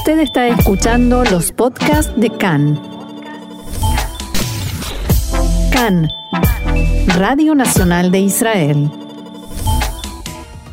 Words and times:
Usted 0.00 0.20
está 0.20 0.48
escuchando 0.48 1.24
los 1.24 1.52
podcasts 1.52 2.10
de 2.16 2.30
CAN. 2.30 2.80
CAN, 5.70 6.08
Radio 7.18 7.54
Nacional 7.54 8.10
de 8.10 8.20
Israel. 8.20 8.90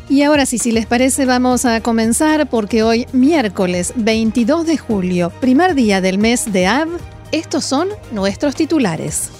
Y 0.08 0.22
ahora 0.22 0.46
sí, 0.46 0.56
si 0.56 0.72
les 0.72 0.86
parece, 0.86 1.26
vamos 1.26 1.66
a 1.66 1.82
comenzar 1.82 2.48
porque 2.48 2.82
hoy, 2.82 3.06
miércoles 3.12 3.92
22 3.96 4.66
de 4.66 4.78
julio, 4.78 5.30
primer 5.42 5.74
día 5.74 6.00
del 6.00 6.16
mes 6.16 6.50
de 6.50 6.66
Av, 6.66 6.88
estos 7.30 7.66
son 7.66 7.88
nuestros 8.12 8.54
titulares. 8.54 9.30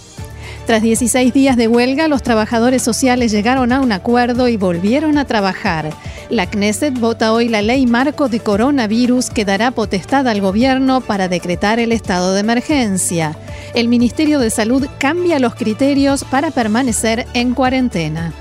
Tras 0.69 0.83
16 0.83 1.33
días 1.33 1.57
de 1.57 1.67
huelga, 1.67 2.09
los 2.09 2.23
trabajadores 2.23 2.83
sociales 2.83 3.33
llegaron 3.33 3.73
a 3.73 3.81
un 3.81 3.91
acuerdo 3.91 4.49
y 4.49 4.59
volvieron 4.59 5.17
a 5.17 5.25
trabajar. 5.25 5.89
La 6.29 6.45
Knesset 6.45 6.93
vota 7.01 7.33
hoy 7.33 7.49
la 7.49 7.63
ley 7.63 7.87
marco 7.87 8.29
de 8.29 8.41
coronavirus 8.41 9.31
que 9.31 9.47
dará 9.47 9.71
potestad 9.71 10.29
al 10.29 10.43
gobierno 10.43 11.01
para 11.01 11.27
decretar 11.27 11.79
el 11.79 11.91
estado 11.91 12.35
de 12.35 12.41
emergencia. 12.41 13.35
El 13.73 13.89
Ministerio 13.89 14.41
de 14.41 14.51
Salud 14.51 14.87
cambia 14.99 15.39
los 15.39 15.55
criterios 15.55 16.23
para 16.25 16.51
permanecer 16.51 17.25
en 17.33 17.55
cuarentena. 17.55 18.35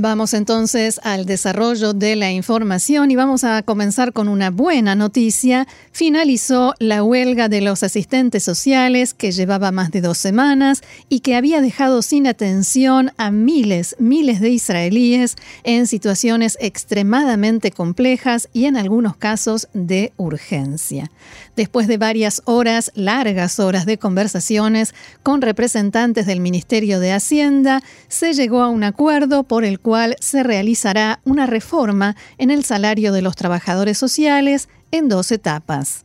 Vamos 0.00 0.32
entonces 0.32 1.00
al 1.02 1.26
desarrollo 1.26 1.92
de 1.92 2.14
la 2.14 2.30
información 2.30 3.10
y 3.10 3.16
vamos 3.16 3.42
a 3.42 3.64
comenzar 3.64 4.12
con 4.12 4.28
una 4.28 4.52
buena 4.52 4.94
noticia. 4.94 5.66
Finalizó 5.90 6.72
la 6.78 7.02
huelga 7.02 7.48
de 7.48 7.62
los 7.62 7.82
asistentes 7.82 8.44
sociales 8.44 9.12
que 9.12 9.32
llevaba 9.32 9.72
más 9.72 9.90
de 9.90 10.00
dos 10.00 10.16
semanas 10.16 10.82
y 11.08 11.18
que 11.18 11.34
había 11.34 11.60
dejado 11.60 12.02
sin 12.02 12.28
atención 12.28 13.10
a 13.16 13.32
miles, 13.32 13.96
miles 13.98 14.40
de 14.40 14.50
israelíes 14.50 15.34
en 15.64 15.88
situaciones 15.88 16.56
extremadamente 16.60 17.72
complejas 17.72 18.48
y 18.52 18.66
en 18.66 18.76
algunos 18.76 19.16
casos 19.16 19.66
de 19.74 20.12
urgencia. 20.16 21.10
Después 21.56 21.88
de 21.88 21.98
varias 21.98 22.40
horas, 22.44 22.92
largas 22.94 23.58
horas 23.58 23.84
de 23.84 23.98
conversaciones 23.98 24.94
con 25.24 25.42
representantes 25.42 26.24
del 26.24 26.38
Ministerio 26.38 27.00
de 27.00 27.10
Hacienda, 27.10 27.82
se 28.06 28.32
llegó 28.32 28.62
a 28.62 28.68
un 28.68 28.84
acuerdo 28.84 29.42
por 29.42 29.64
el 29.64 29.80
se 30.20 30.42
realizará 30.42 31.20
una 31.24 31.46
reforma 31.46 32.16
en 32.38 32.50
el 32.50 32.64
salario 32.64 33.12
de 33.12 33.22
los 33.22 33.36
trabajadores 33.36 33.98
sociales 33.98 34.68
en 34.90 35.08
dos 35.08 35.32
etapas. 35.32 36.04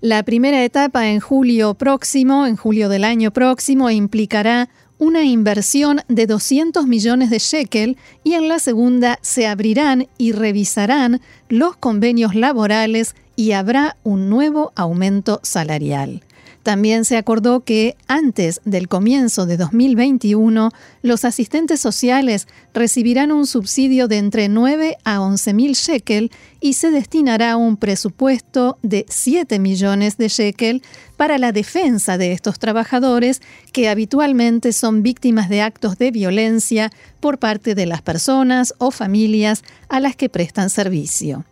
La 0.00 0.22
primera 0.22 0.64
etapa 0.64 1.08
en 1.08 1.18
julio 1.18 1.74
próximo, 1.74 2.46
en 2.46 2.56
julio 2.56 2.88
del 2.88 3.02
año 3.02 3.32
próximo, 3.32 3.90
implicará 3.90 4.68
una 4.98 5.24
inversión 5.24 6.00
de 6.08 6.26
200 6.26 6.86
millones 6.86 7.30
de 7.30 7.38
shekel 7.38 7.96
y 8.22 8.34
en 8.34 8.48
la 8.48 8.58
segunda 8.58 9.18
se 9.22 9.46
abrirán 9.46 10.08
y 10.18 10.32
revisarán 10.32 11.20
los 11.48 11.76
convenios 11.76 12.34
laborales 12.34 13.14
y 13.34 13.52
habrá 13.52 13.96
un 14.04 14.28
nuevo 14.28 14.72
aumento 14.76 15.40
salarial. 15.42 16.22
También 16.68 17.06
se 17.06 17.16
acordó 17.16 17.60
que 17.60 17.96
antes 18.08 18.60
del 18.66 18.88
comienzo 18.88 19.46
de 19.46 19.56
2021, 19.56 20.68
los 21.00 21.24
asistentes 21.24 21.80
sociales 21.80 22.46
recibirán 22.74 23.32
un 23.32 23.46
subsidio 23.46 24.06
de 24.06 24.18
entre 24.18 24.50
9 24.50 24.98
a 25.02 25.22
11 25.22 25.54
mil 25.54 25.72
shekel 25.72 26.30
y 26.60 26.74
se 26.74 26.90
destinará 26.90 27.56
un 27.56 27.78
presupuesto 27.78 28.76
de 28.82 29.06
7 29.08 29.58
millones 29.58 30.18
de 30.18 30.28
shekel 30.28 30.82
para 31.16 31.38
la 31.38 31.52
defensa 31.52 32.18
de 32.18 32.32
estos 32.32 32.58
trabajadores 32.58 33.40
que 33.72 33.88
habitualmente 33.88 34.74
son 34.74 35.02
víctimas 35.02 35.48
de 35.48 35.62
actos 35.62 35.96
de 35.96 36.10
violencia 36.10 36.90
por 37.18 37.38
parte 37.38 37.74
de 37.74 37.86
las 37.86 38.02
personas 38.02 38.74
o 38.76 38.90
familias 38.90 39.64
a 39.88 40.00
las 40.00 40.16
que 40.16 40.28
prestan 40.28 40.68
servicio. 40.68 41.46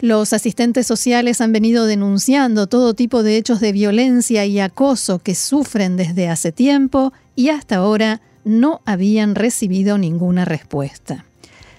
Los 0.00 0.32
asistentes 0.32 0.86
sociales 0.86 1.40
han 1.40 1.52
venido 1.52 1.86
denunciando 1.86 2.66
todo 2.66 2.94
tipo 2.94 3.22
de 3.22 3.38
hechos 3.38 3.60
de 3.60 3.72
violencia 3.72 4.44
y 4.44 4.60
acoso 4.60 5.20
que 5.20 5.34
sufren 5.34 5.96
desde 5.96 6.28
hace 6.28 6.52
tiempo 6.52 7.12
y 7.34 7.48
hasta 7.48 7.76
ahora 7.76 8.20
no 8.44 8.82
habían 8.84 9.34
recibido 9.34 9.96
ninguna 9.96 10.44
respuesta. 10.44 11.24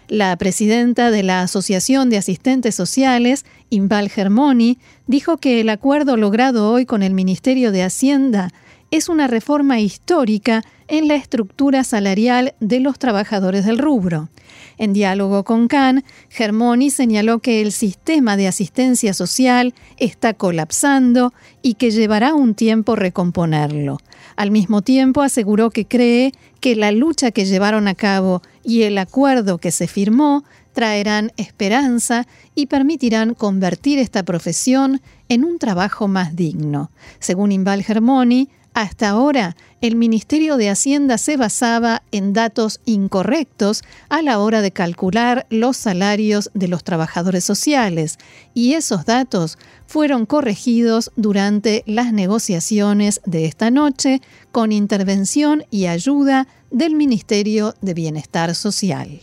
La 0.07 0.35
presidenta 0.37 1.11
de 1.11 1.21
la 1.21 1.41
Asociación 1.41 2.09
de 2.09 2.17
Asistentes 2.17 2.73
Sociales, 2.75 3.45
Imbal 3.69 4.09
Germoni, 4.09 4.79
dijo 5.05 5.37
que 5.37 5.59
el 5.59 5.69
acuerdo 5.69 6.17
logrado 6.17 6.71
hoy 6.71 6.85
con 6.85 7.03
el 7.03 7.13
Ministerio 7.13 7.71
de 7.71 7.83
Hacienda 7.83 8.51
es 8.91 9.09
una 9.09 9.27
reforma 9.27 9.79
histórica 9.79 10.63
en 10.87 11.07
la 11.07 11.15
estructura 11.15 11.83
salarial 11.83 12.55
de 12.59 12.79
los 12.79 12.97
trabajadores 12.97 13.65
del 13.65 13.77
rubro. 13.77 14.29
En 14.77 14.93
diálogo 14.93 15.43
con 15.43 15.67
Khan, 15.67 16.03
Germoni 16.29 16.91
señaló 16.91 17.39
que 17.39 17.61
el 17.61 17.71
sistema 17.71 18.37
de 18.37 18.47
asistencia 18.47 19.13
social 19.13 19.73
está 19.97 20.33
colapsando 20.33 21.33
y 21.61 21.73
que 21.73 21.91
llevará 21.91 22.33
un 22.33 22.55
tiempo 22.55 22.95
recomponerlo. 22.95 23.97
Al 24.35 24.51
mismo 24.51 24.81
tiempo 24.81 25.21
aseguró 25.21 25.71
que 25.71 25.85
cree 25.85 26.31
que 26.61 26.75
la 26.75 26.91
lucha 26.91 27.31
que 27.31 27.45
llevaron 27.45 27.87
a 27.87 27.95
cabo 27.95 28.41
y 28.63 28.83
el 28.83 28.97
acuerdo 28.97 29.57
que 29.57 29.71
se 29.71 29.87
firmó 29.87 30.43
traerán 30.73 31.31
esperanza 31.37 32.27
y 32.53 32.67
permitirán 32.67 33.33
convertir 33.33 33.97
esta 33.97 34.21
profesión 34.23 35.01
en 35.27 35.43
un 35.43 35.57
trabajo 35.57 36.07
más 36.07 36.35
digno. 36.35 36.91
Según 37.19 37.51
Imbal 37.51 37.83
Germoni, 37.83 38.49
hasta 38.77 39.09
ahora, 39.09 39.55
el 39.81 39.95
Ministerio 39.95 40.55
de 40.55 40.69
Hacienda 40.69 41.17
se 41.17 41.35
basaba 41.35 42.03
en 42.11 42.33
datos 42.33 42.79
incorrectos 42.85 43.81
a 44.07 44.21
la 44.21 44.37
hora 44.37 44.61
de 44.61 44.69
calcular 44.69 45.47
los 45.49 45.77
salarios 45.77 46.51
de 46.53 46.67
los 46.67 46.83
trabajadores 46.83 47.43
sociales 47.43 48.19
y 48.53 48.73
esos 48.73 49.05
datos 49.05 49.57
fueron 49.87 50.27
corregidos 50.27 51.11
durante 51.15 51.81
las 51.87 52.13
negociaciones 52.13 53.19
de 53.25 53.45
esta 53.45 53.71
noche 53.71 54.21
con 54.51 54.71
intervención 54.71 55.63
y 55.71 55.87
ayuda 55.87 56.47
del 56.69 56.93
Ministerio 56.93 57.73
de 57.81 57.95
Bienestar 57.95 58.53
Social. 58.53 59.21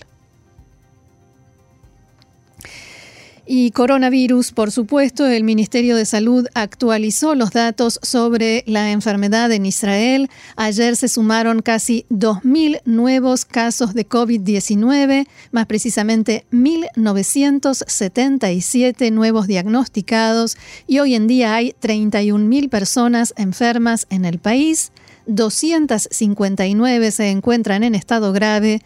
Y 3.46 3.72
coronavirus, 3.72 4.52
por 4.52 4.70
supuesto, 4.70 5.26
el 5.26 5.44
Ministerio 5.44 5.96
de 5.96 6.06
Salud 6.06 6.46
actualizó 6.54 7.34
los 7.34 7.50
datos 7.50 8.00
sobre 8.02 8.64
la 8.66 8.90
enfermedad 8.90 9.52
en 9.52 9.66
Israel. 9.66 10.30
Ayer 10.56 10.96
se 10.96 11.08
sumaron 11.08 11.60
casi 11.60 12.06
2.000 12.10 12.80
nuevos 12.86 13.44
casos 13.44 13.92
de 13.92 14.08
COVID-19, 14.08 15.26
más 15.52 15.66
precisamente 15.66 16.46
1.977 16.52 19.12
nuevos 19.12 19.46
diagnosticados 19.46 20.56
y 20.86 21.00
hoy 21.00 21.14
en 21.14 21.26
día 21.26 21.54
hay 21.54 21.74
31.000 21.82 22.70
personas 22.70 23.34
enfermas 23.36 24.06
en 24.08 24.24
el 24.24 24.38
país. 24.38 24.90
259 25.26 27.10
se 27.10 27.30
encuentran 27.30 27.84
en 27.84 27.94
estado 27.94 28.32
grave, 28.32 28.80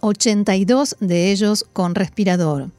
82 0.00 0.98
de 1.00 1.32
ellos 1.32 1.66
con 1.72 1.96
respirador. 1.96 2.70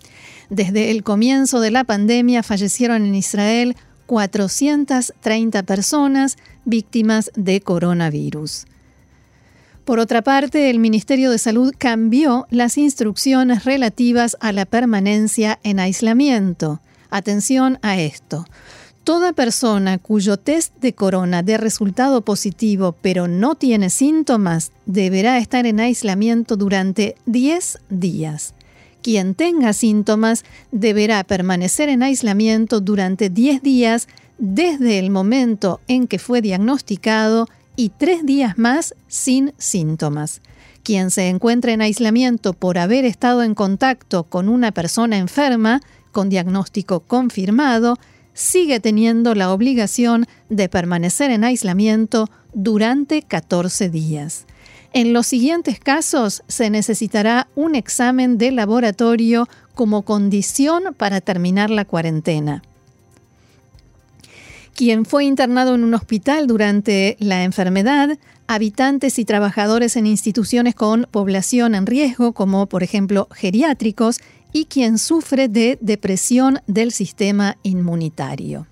Desde 0.50 0.91
el 0.91 1.03
comienzo 1.03 1.59
de 1.59 1.72
la 1.72 1.83
pandemia 1.83 2.44
fallecieron 2.44 3.06
en 3.06 3.16
Israel 3.16 3.75
430 4.06 5.63
personas 5.63 6.38
víctimas 6.66 7.31
de 7.35 7.61
coronavirus. 7.61 8.66
Por 9.85 10.00
otra 10.00 10.23
parte, 10.23 10.72
el 10.72 10.79
Ministerio 10.79 11.29
de 11.29 11.38
Salud 11.38 11.73
cambió 11.78 12.47
las 12.50 12.78
instrucciones 12.78 13.66
relativas 13.66 14.35
a 14.40 14.52
la 14.52 14.66
permanencia 14.66 15.59
en 15.64 15.79
aislamiento. 15.79 16.81
Atención 17.11 17.78
a 17.84 17.99
esto. 17.99 18.46
Toda 19.03 19.34
persona 19.34 19.99
cuyo 19.99 20.37
test 20.37 20.75
de 20.81 20.93
corona 20.93 21.43
dé 21.43 21.58
resultado 21.58 22.22
positivo 22.22 22.96
pero 23.03 23.28
no 23.28 23.53
tiene 23.53 23.91
síntomas 23.91 24.72
deberá 24.87 25.37
estar 25.37 25.67
en 25.67 25.79
aislamiento 25.79 26.58
durante 26.58 27.16
10 27.28 27.81
días. 27.90 28.54
Quien 29.05 29.35
tenga 29.35 29.73
síntomas 29.73 30.46
deberá 30.72 31.23
permanecer 31.23 31.90
en 31.90 32.02
aislamiento 32.02 32.81
durante 32.81 33.29
10 33.29 33.61
días 33.61 34.07
desde 34.40 34.97
el 34.97 35.11
momento 35.11 35.79
en 35.87 36.07
que 36.07 36.17
fue 36.17 36.41
diagnosticado 36.41 37.47
y 37.75 37.90
tres 37.90 38.25
días 38.25 38.57
más 38.57 38.96
sin 39.07 39.53
síntomas. 39.59 40.41
Quien 40.81 41.11
se 41.11 41.29
encuentre 41.29 41.73
en 41.73 41.84
aislamiento 41.84 42.53
por 42.53 42.79
haber 42.79 43.05
estado 43.05 43.43
en 43.43 43.53
contacto 43.53 44.23
con 44.23 44.49
una 44.49 44.72
persona 44.72 45.19
enferma 45.19 45.81
con 46.11 46.29
diagnóstico 46.29 47.01
confirmado, 47.01 47.97
sigue 48.34 48.79
teniendo 48.79 49.35
la 49.35 49.53
obligación 49.53 50.25
de 50.49 50.67
permanecer 50.67 51.29
en 51.29 51.43
aislamiento 51.43 52.28
durante 52.55 53.22
14 53.22 53.87
días. 53.91 54.47
En 54.96 55.12
los 55.12 55.28
siguientes 55.28 55.78
casos 55.78 56.42
se 56.47 56.70
necesitará 56.70 57.50
un 57.53 57.76
examen 57.76 58.38
de 58.38 58.52
laboratorio 58.52 59.46
como 59.74 60.03
condición 60.03 60.96
para 60.96 61.20
terminar 61.20 61.70
la 61.70 61.84
cuarentena. 61.84 62.62
Quien 64.74 65.03
fue 65.03 65.26
internado 65.26 65.76
en 65.76 65.84
un 65.84 65.94
hospital 65.96 66.47
durante 66.47 67.18
la 67.20 67.44
enfermedad, 67.44 68.18
habitantes 68.47 69.20
y 69.20 69.26
trabajadores 69.26 69.97
en 69.97 70.08
instituciones 70.08 70.76
con 70.76 71.09
población 71.12 71.76
en 71.76 71.88
riesgo, 71.88 72.32
como 72.32 72.68
por 72.68 72.82
ejemplo 72.82 73.28
geriátricos, 73.34 74.22
y 74.53 74.64
quien 74.64 74.97
sufre 74.97 75.50
de 75.50 75.78
depresión 75.82 76.62
del 76.68 76.94
sistema 76.94 77.58
inmunitario. 77.64 78.66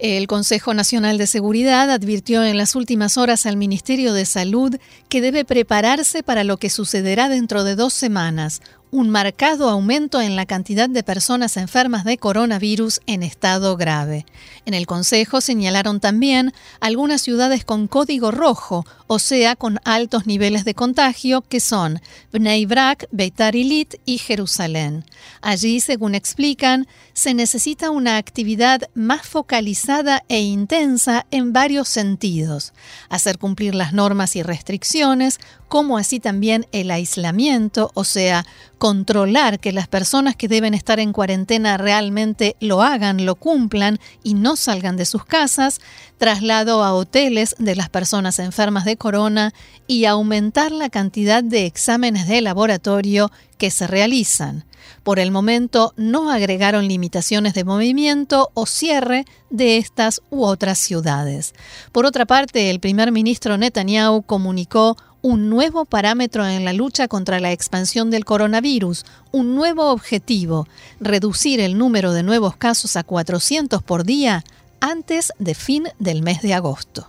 El 0.00 0.26
Consejo 0.28 0.72
Nacional 0.72 1.18
de 1.18 1.26
Seguridad 1.26 1.90
advirtió 1.90 2.42
en 2.42 2.56
las 2.56 2.74
últimas 2.74 3.18
horas 3.18 3.44
al 3.44 3.58
Ministerio 3.58 4.14
de 4.14 4.24
Salud 4.24 4.76
que 5.10 5.20
debe 5.20 5.44
prepararse 5.44 6.22
para 6.22 6.42
lo 6.42 6.56
que 6.56 6.70
sucederá 6.70 7.28
dentro 7.28 7.64
de 7.64 7.76
dos 7.76 7.92
semanas, 7.92 8.62
un 8.90 9.08
marcado 9.08 9.68
aumento 9.68 10.20
en 10.20 10.36
la 10.36 10.46
cantidad 10.46 10.88
de 10.88 11.02
personas 11.02 11.56
enfermas 11.56 12.04
de 12.04 12.18
coronavirus 12.18 13.00
en 13.06 13.22
estado 13.22 13.76
grave. 13.76 14.26
En 14.66 14.74
el 14.74 14.86
Consejo 14.86 15.40
señalaron 15.40 16.00
también 16.00 16.52
algunas 16.80 17.22
ciudades 17.22 17.64
con 17.64 17.86
código 17.86 18.30
rojo, 18.30 18.84
o 19.06 19.18
sea, 19.18 19.56
con 19.56 19.78
altos 19.84 20.26
niveles 20.26 20.64
de 20.64 20.74
contagio, 20.74 21.42
que 21.42 21.60
son 21.60 22.00
Bnei 22.32 22.66
Brak, 22.66 23.06
Beitar 23.10 23.56
Ilit 23.56 23.94
y 24.04 24.18
Jerusalén. 24.18 25.04
Allí, 25.40 25.80
según 25.80 26.14
explican, 26.14 26.86
se 27.12 27.34
necesita 27.34 27.90
una 27.90 28.16
actividad 28.16 28.82
más 28.94 29.26
focalizada 29.26 30.22
e 30.28 30.40
intensa 30.40 31.26
en 31.30 31.52
varios 31.52 31.88
sentidos. 31.88 32.72
Hacer 33.08 33.38
cumplir 33.38 33.74
las 33.74 33.92
normas 33.92 34.36
y 34.36 34.42
restricciones, 34.42 35.38
como 35.68 35.98
así 35.98 36.18
también 36.18 36.66
el 36.72 36.90
aislamiento, 36.90 37.90
o 37.94 38.04
sea, 38.04 38.44
controlar 38.80 39.60
que 39.60 39.72
las 39.72 39.88
personas 39.88 40.36
que 40.36 40.48
deben 40.48 40.72
estar 40.72 41.00
en 41.00 41.12
cuarentena 41.12 41.76
realmente 41.76 42.56
lo 42.60 42.80
hagan, 42.80 43.26
lo 43.26 43.34
cumplan 43.34 43.98
y 44.22 44.32
no 44.32 44.56
salgan 44.56 44.96
de 44.96 45.04
sus 45.04 45.26
casas, 45.26 45.82
traslado 46.16 46.82
a 46.82 46.94
hoteles 46.94 47.54
de 47.58 47.76
las 47.76 47.90
personas 47.90 48.38
enfermas 48.38 48.86
de 48.86 48.96
corona 48.96 49.52
y 49.86 50.06
aumentar 50.06 50.72
la 50.72 50.88
cantidad 50.88 51.44
de 51.44 51.66
exámenes 51.66 52.26
de 52.26 52.40
laboratorio 52.40 53.30
que 53.58 53.70
se 53.70 53.86
realizan. 53.86 54.64
Por 55.02 55.18
el 55.18 55.30
momento 55.30 55.92
no 55.98 56.30
agregaron 56.30 56.88
limitaciones 56.88 57.52
de 57.52 57.64
movimiento 57.64 58.50
o 58.54 58.64
cierre 58.64 59.26
de 59.50 59.76
estas 59.76 60.22
u 60.30 60.44
otras 60.44 60.78
ciudades. 60.78 61.54
Por 61.92 62.06
otra 62.06 62.24
parte, 62.24 62.70
el 62.70 62.80
primer 62.80 63.12
ministro 63.12 63.58
Netanyahu 63.58 64.22
comunicó 64.22 64.96
un 65.22 65.50
nuevo 65.50 65.84
parámetro 65.84 66.46
en 66.46 66.64
la 66.64 66.72
lucha 66.72 67.08
contra 67.08 67.40
la 67.40 67.52
expansión 67.52 68.10
del 68.10 68.24
coronavirus, 68.24 69.04
un 69.32 69.54
nuevo 69.54 69.90
objetivo, 69.90 70.66
reducir 71.00 71.60
el 71.60 71.76
número 71.76 72.12
de 72.12 72.22
nuevos 72.22 72.56
casos 72.56 72.96
a 72.96 73.02
400 73.02 73.82
por 73.82 74.04
día 74.04 74.44
antes 74.80 75.32
de 75.38 75.54
fin 75.54 75.84
del 75.98 76.22
mes 76.22 76.42
de 76.42 76.54
agosto. 76.54 77.08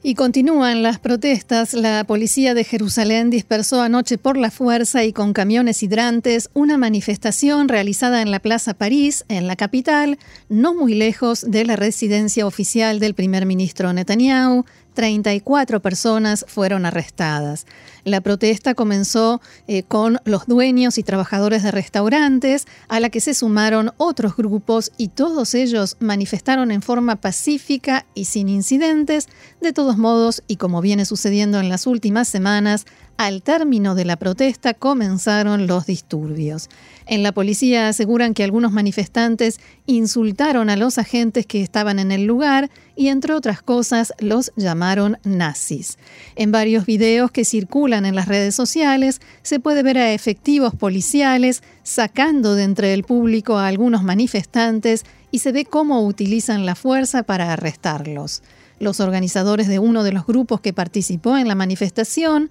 Y 0.00 0.14
continúan 0.14 0.84
las 0.84 1.00
protestas. 1.00 1.74
La 1.74 2.04
policía 2.04 2.54
de 2.54 2.62
Jerusalén 2.62 3.30
dispersó 3.30 3.82
anoche 3.82 4.16
por 4.16 4.36
la 4.36 4.52
fuerza 4.52 5.02
y 5.02 5.12
con 5.12 5.32
camiones 5.32 5.82
hidrantes 5.82 6.50
una 6.54 6.78
manifestación 6.78 7.68
realizada 7.68 8.22
en 8.22 8.30
la 8.30 8.38
Plaza 8.38 8.74
París, 8.74 9.24
en 9.28 9.48
la 9.48 9.56
capital, 9.56 10.18
no 10.48 10.72
muy 10.72 10.94
lejos 10.94 11.44
de 11.50 11.64
la 11.64 11.74
residencia 11.74 12.46
oficial 12.46 13.00
del 13.00 13.14
primer 13.14 13.44
ministro 13.44 13.92
Netanyahu, 13.92 14.64
34 14.98 15.80
personas 15.80 16.44
fueron 16.48 16.84
arrestadas. 16.84 17.66
La 18.02 18.20
protesta 18.20 18.74
comenzó 18.74 19.40
eh, 19.68 19.84
con 19.84 20.18
los 20.24 20.46
dueños 20.46 20.98
y 20.98 21.04
trabajadores 21.04 21.62
de 21.62 21.70
restaurantes, 21.70 22.66
a 22.88 22.98
la 22.98 23.08
que 23.08 23.20
se 23.20 23.32
sumaron 23.34 23.92
otros 23.96 24.34
grupos 24.34 24.90
y 24.96 25.10
todos 25.10 25.54
ellos 25.54 25.96
manifestaron 26.00 26.72
en 26.72 26.82
forma 26.82 27.14
pacífica 27.14 28.06
y 28.14 28.24
sin 28.24 28.48
incidentes. 28.48 29.28
De 29.60 29.72
todos 29.72 29.98
modos, 29.98 30.42
y 30.48 30.56
como 30.56 30.80
viene 30.80 31.04
sucediendo 31.04 31.60
en 31.60 31.68
las 31.68 31.86
últimas 31.86 32.26
semanas, 32.26 32.84
al 33.18 33.42
término 33.42 33.96
de 33.96 34.04
la 34.04 34.16
protesta 34.16 34.74
comenzaron 34.74 35.66
los 35.66 35.86
disturbios. 35.86 36.70
En 37.04 37.24
la 37.24 37.32
policía 37.32 37.88
aseguran 37.88 38.32
que 38.32 38.44
algunos 38.44 38.70
manifestantes 38.70 39.58
insultaron 39.86 40.70
a 40.70 40.76
los 40.76 40.98
agentes 40.98 41.44
que 41.44 41.60
estaban 41.60 41.98
en 41.98 42.12
el 42.12 42.26
lugar 42.26 42.70
y 42.94 43.08
entre 43.08 43.34
otras 43.34 43.60
cosas 43.60 44.12
los 44.20 44.52
llamaron 44.54 45.18
nazis. 45.24 45.98
En 46.36 46.52
varios 46.52 46.86
videos 46.86 47.32
que 47.32 47.44
circulan 47.44 48.06
en 48.06 48.14
las 48.14 48.28
redes 48.28 48.54
sociales 48.54 49.20
se 49.42 49.58
puede 49.58 49.82
ver 49.82 49.98
a 49.98 50.12
efectivos 50.12 50.76
policiales 50.76 51.64
sacando 51.82 52.54
de 52.54 52.62
entre 52.62 52.94
el 52.94 53.02
público 53.02 53.58
a 53.58 53.66
algunos 53.66 54.04
manifestantes 54.04 55.04
y 55.32 55.40
se 55.40 55.50
ve 55.50 55.64
cómo 55.64 56.06
utilizan 56.06 56.66
la 56.66 56.76
fuerza 56.76 57.24
para 57.24 57.52
arrestarlos. 57.52 58.44
Los 58.78 59.00
organizadores 59.00 59.66
de 59.66 59.80
uno 59.80 60.04
de 60.04 60.12
los 60.12 60.24
grupos 60.24 60.60
que 60.60 60.72
participó 60.72 61.36
en 61.36 61.48
la 61.48 61.56
manifestación 61.56 62.48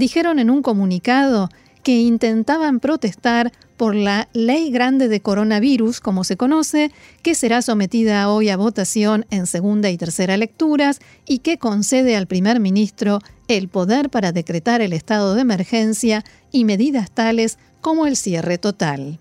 dijeron 0.00 0.40
en 0.40 0.50
un 0.50 0.62
comunicado 0.62 1.50
que 1.84 2.00
intentaban 2.00 2.80
protestar 2.80 3.52
por 3.76 3.94
la 3.94 4.28
ley 4.32 4.70
grande 4.70 5.08
de 5.08 5.20
coronavirus, 5.20 6.00
como 6.00 6.24
se 6.24 6.36
conoce, 6.36 6.90
que 7.22 7.34
será 7.34 7.62
sometida 7.62 8.28
hoy 8.28 8.48
a 8.48 8.56
votación 8.56 9.24
en 9.30 9.46
segunda 9.46 9.88
y 9.88 9.96
tercera 9.96 10.36
lecturas 10.36 11.00
y 11.26 11.38
que 11.38 11.58
concede 11.58 12.16
al 12.16 12.26
primer 12.26 12.60
ministro 12.60 13.20
el 13.48 13.68
poder 13.68 14.10
para 14.10 14.32
decretar 14.32 14.80
el 14.80 14.92
estado 14.92 15.34
de 15.34 15.42
emergencia 15.42 16.24
y 16.50 16.64
medidas 16.64 17.10
tales 17.10 17.58
como 17.80 18.06
el 18.06 18.16
cierre 18.16 18.58
total. 18.58 19.18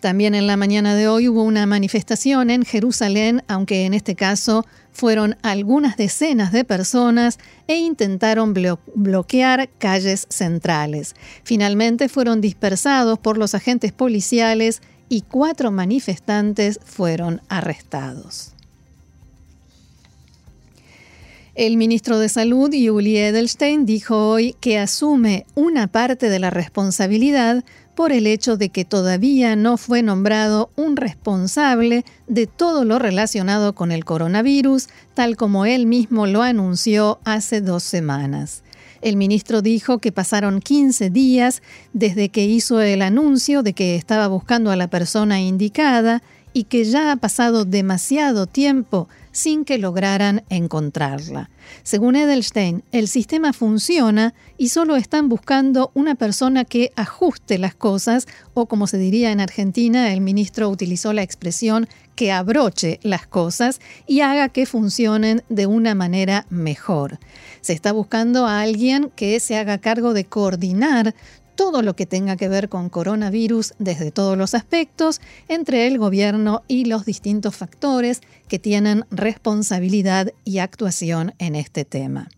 También 0.00 0.36
en 0.36 0.46
la 0.46 0.56
mañana 0.56 0.94
de 0.94 1.08
hoy 1.08 1.28
hubo 1.28 1.42
una 1.42 1.66
manifestación 1.66 2.50
en 2.50 2.64
Jerusalén, 2.64 3.42
aunque 3.48 3.84
en 3.84 3.94
este 3.94 4.14
caso 4.14 4.64
fueron 4.98 5.36
algunas 5.42 5.96
decenas 5.96 6.50
de 6.50 6.64
personas 6.64 7.38
e 7.68 7.76
intentaron 7.76 8.52
bloquear 8.52 9.68
calles 9.78 10.26
centrales. 10.28 11.14
Finalmente 11.44 12.08
fueron 12.08 12.40
dispersados 12.40 13.16
por 13.16 13.38
los 13.38 13.54
agentes 13.54 13.92
policiales 13.92 14.82
y 15.08 15.20
cuatro 15.20 15.70
manifestantes 15.70 16.80
fueron 16.84 17.40
arrestados. 17.48 18.54
El 21.54 21.76
ministro 21.76 22.18
de 22.18 22.28
Salud, 22.28 22.72
Yuli 22.72 23.18
Edelstein, 23.18 23.86
dijo 23.86 24.28
hoy 24.28 24.56
que 24.60 24.78
asume 24.78 25.46
una 25.54 25.86
parte 25.86 26.28
de 26.28 26.40
la 26.40 26.50
responsabilidad 26.50 27.64
por 27.98 28.12
el 28.12 28.28
hecho 28.28 28.56
de 28.56 28.68
que 28.68 28.84
todavía 28.84 29.56
no 29.56 29.76
fue 29.76 30.04
nombrado 30.04 30.70
un 30.76 30.94
responsable 30.94 32.04
de 32.28 32.46
todo 32.46 32.84
lo 32.84 33.00
relacionado 33.00 33.74
con 33.74 33.90
el 33.90 34.04
coronavirus, 34.04 34.86
tal 35.14 35.36
como 35.36 35.66
él 35.66 35.86
mismo 35.86 36.28
lo 36.28 36.42
anunció 36.42 37.18
hace 37.24 37.60
dos 37.60 37.82
semanas. 37.82 38.62
El 39.02 39.16
ministro 39.16 39.62
dijo 39.62 39.98
que 39.98 40.12
pasaron 40.12 40.60
15 40.60 41.10
días 41.10 41.60
desde 41.92 42.28
que 42.28 42.44
hizo 42.44 42.80
el 42.80 43.02
anuncio 43.02 43.64
de 43.64 43.72
que 43.72 43.96
estaba 43.96 44.28
buscando 44.28 44.70
a 44.70 44.76
la 44.76 44.86
persona 44.86 45.40
indicada 45.40 46.22
y 46.52 46.64
que 46.64 46.84
ya 46.84 47.10
ha 47.10 47.16
pasado 47.16 47.64
demasiado 47.64 48.46
tiempo 48.46 49.08
sin 49.38 49.64
que 49.64 49.78
lograran 49.78 50.42
encontrarla. 50.48 51.48
Según 51.84 52.16
Edelstein, 52.16 52.82
el 52.90 53.06
sistema 53.06 53.52
funciona 53.52 54.34
y 54.56 54.70
solo 54.70 54.96
están 54.96 55.28
buscando 55.28 55.92
una 55.94 56.16
persona 56.16 56.64
que 56.64 56.90
ajuste 56.96 57.56
las 57.56 57.76
cosas 57.76 58.26
o 58.52 58.66
como 58.66 58.88
se 58.88 58.98
diría 58.98 59.30
en 59.30 59.38
Argentina, 59.38 60.12
el 60.12 60.22
ministro 60.22 60.68
utilizó 60.68 61.12
la 61.12 61.22
expresión 61.22 61.86
que 62.16 62.32
abroche 62.32 62.98
las 63.04 63.28
cosas 63.28 63.80
y 64.08 64.22
haga 64.22 64.48
que 64.48 64.66
funcionen 64.66 65.44
de 65.48 65.66
una 65.66 65.94
manera 65.94 66.44
mejor. 66.50 67.20
Se 67.60 67.74
está 67.74 67.92
buscando 67.92 68.44
a 68.44 68.60
alguien 68.60 69.12
que 69.14 69.38
se 69.38 69.56
haga 69.56 69.78
cargo 69.78 70.14
de 70.14 70.24
coordinar 70.24 71.14
todo 71.58 71.82
lo 71.82 71.96
que 71.96 72.06
tenga 72.06 72.36
que 72.36 72.48
ver 72.48 72.68
con 72.68 72.88
coronavirus 72.88 73.74
desde 73.80 74.12
todos 74.12 74.38
los 74.38 74.54
aspectos, 74.54 75.20
entre 75.48 75.88
el 75.88 75.98
gobierno 75.98 76.62
y 76.68 76.84
los 76.84 77.04
distintos 77.04 77.56
factores 77.56 78.20
que 78.46 78.60
tienen 78.60 79.04
responsabilidad 79.10 80.32
y 80.44 80.58
actuación 80.58 81.34
en 81.40 81.56
este 81.56 81.84
tema. 81.84 82.28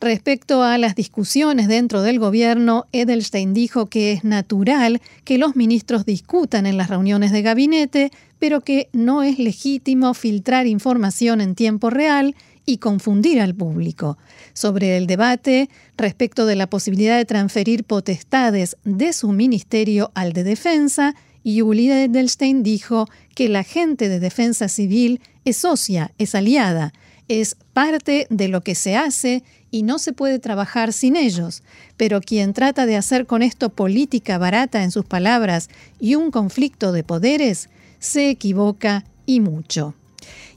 Respecto 0.00 0.64
a 0.64 0.78
las 0.78 0.96
discusiones 0.96 1.68
dentro 1.68 2.02
del 2.02 2.18
gobierno, 2.18 2.86
Edelstein 2.90 3.54
dijo 3.54 3.86
que 3.86 4.10
es 4.10 4.24
natural 4.24 5.00
que 5.22 5.38
los 5.38 5.54
ministros 5.54 6.04
discutan 6.04 6.66
en 6.66 6.76
las 6.76 6.88
reuniones 6.88 7.30
de 7.30 7.42
gabinete, 7.42 8.10
pero 8.40 8.62
que 8.62 8.88
no 8.92 9.22
es 9.22 9.38
legítimo 9.38 10.12
filtrar 10.12 10.66
información 10.66 11.40
en 11.40 11.54
tiempo 11.54 11.88
real 11.88 12.34
y 12.70 12.78
confundir 12.78 13.40
al 13.40 13.52
público. 13.52 14.16
Sobre 14.52 14.96
el 14.96 15.08
debate 15.08 15.68
respecto 15.96 16.46
de 16.46 16.54
la 16.54 16.70
posibilidad 16.70 17.16
de 17.16 17.24
transferir 17.24 17.82
potestades 17.82 18.76
de 18.84 19.12
su 19.12 19.32
ministerio 19.32 20.12
al 20.14 20.32
de 20.32 20.44
defensa, 20.44 21.16
Yuli 21.42 21.90
Edelstein 21.90 22.62
dijo 22.62 23.08
que 23.34 23.48
la 23.48 23.64
gente 23.64 24.08
de 24.08 24.20
defensa 24.20 24.68
civil 24.68 25.20
es 25.44 25.56
socia, 25.56 26.12
es 26.18 26.36
aliada, 26.36 26.92
es 27.26 27.56
parte 27.72 28.28
de 28.30 28.46
lo 28.46 28.60
que 28.60 28.76
se 28.76 28.94
hace 28.94 29.42
y 29.72 29.82
no 29.82 29.98
se 29.98 30.12
puede 30.12 30.38
trabajar 30.38 30.92
sin 30.92 31.16
ellos, 31.16 31.64
pero 31.96 32.20
quien 32.20 32.54
trata 32.54 32.86
de 32.86 32.96
hacer 32.96 33.26
con 33.26 33.42
esto 33.42 33.70
política 33.70 34.38
barata 34.38 34.84
en 34.84 34.92
sus 34.92 35.04
palabras 35.04 35.70
y 35.98 36.14
un 36.14 36.30
conflicto 36.30 36.92
de 36.92 37.02
poderes, 37.02 37.68
se 37.98 38.30
equivoca 38.30 39.04
y 39.26 39.40
mucho. 39.40 39.94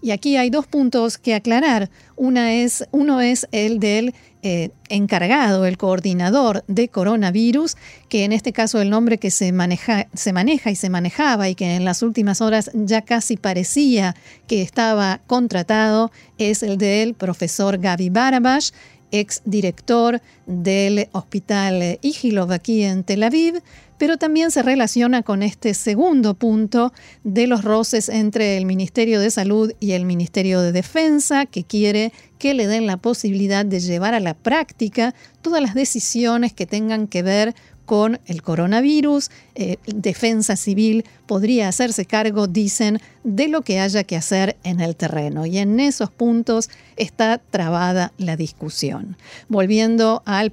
Y 0.01 0.12
aquí 0.12 0.38
hay 0.38 0.50
dos 0.50 0.67
puntos 0.67 1.17
que 1.17 1.34
aclarar. 1.34 1.89
Una 2.15 2.53
es, 2.53 2.86
uno 2.91 3.22
es 3.22 3.48
el 3.51 3.79
del 3.79 4.13
eh, 4.46 4.72
encargado, 4.89 5.65
el 5.65 5.77
coordinador 5.77 6.65
de 6.67 6.89
coronavirus, 6.89 7.77
que 8.10 8.25
en 8.25 8.34
este 8.34 8.51
caso 8.51 8.82
el 8.82 8.89
nombre 8.89 9.17
que 9.17 9.32
se 9.32 9.53
maneja, 9.53 10.08
se 10.13 10.34
maneja 10.34 10.70
y 10.70 10.75
se 10.75 10.89
manejaba 10.89 11.48
y 11.48 11.55
que 11.55 11.75
en 11.75 11.86
las 11.86 12.03
últimas 12.03 12.41
horas 12.41 12.70
ya 12.74 13.03
casi 13.03 13.38
parecía 13.38 14.15
que 14.48 14.62
estaba 14.62 15.22
contratado, 15.27 16.12
es 16.38 16.62
el 16.62 16.77
del 16.77 17.13
profesor 17.13 17.77
Gaby 17.77 18.10
Barabash, 18.10 18.72
ex 19.12 19.41
director 19.46 20.22
del 20.46 21.08
Hospital 21.13 22.00
Igilov 22.01 22.51
aquí 22.51 22.84
en 22.84 23.03
Tel 23.03 23.24
Aviv, 23.24 23.62
pero 24.03 24.17
también 24.17 24.51
se 24.51 24.63
relaciona 24.63 25.24
con 25.24 25.43
este 25.43 25.74
segundo 25.74 26.33
punto 26.33 26.91
de 27.24 27.48
los 27.48 27.63
roces 27.63 28.10
entre 28.10 28.57
el 28.57 28.65
Ministerio 28.65 29.22
de 29.22 29.31
Salud 29.31 29.72
y 29.79 29.93
el 29.93 30.03
Ministerio 30.03 30.60
de 30.60 30.74
Defensa, 30.74 31.45
que 31.45 31.63
quiere 31.63 32.12
que 32.38 32.53
le 32.53 32.67
den 32.67 32.86
la 32.86 32.98
posibilidad 32.98 33.65
de 33.65 33.79
llevar 33.79 34.13
a 34.13 34.19
la 34.19 34.33
práctica 34.33 35.15
todas 35.41 35.62
las 35.62 35.74
decisiones 35.74 36.51
que 36.51 36.65
tengan 36.65 37.07
que 37.07 37.24
ver 37.24 37.55
con 37.93 38.19
el 38.25 38.41
coronavirus. 38.41 39.29
Eh, 39.53 39.77
defensa 39.85 40.55
civil 40.55 41.05
podría 41.27 41.67
hacerse 41.67 42.05
cargo, 42.05 42.47
dicen, 42.47 43.00
de 43.23 43.47
lo 43.47 43.62
que 43.62 43.79
haya 43.79 44.03
que 44.03 44.15
hacer 44.15 44.57
en 44.63 44.79
el 44.79 44.95
terreno. 44.95 45.45
Y 45.45 45.59
en 45.59 45.79
esos 45.79 46.09
puntos 46.09 46.71
está 46.97 47.38
trabada 47.38 48.12
la 48.17 48.35
discusión. 48.35 49.15
Volviendo 49.47 50.23
al, 50.25 50.51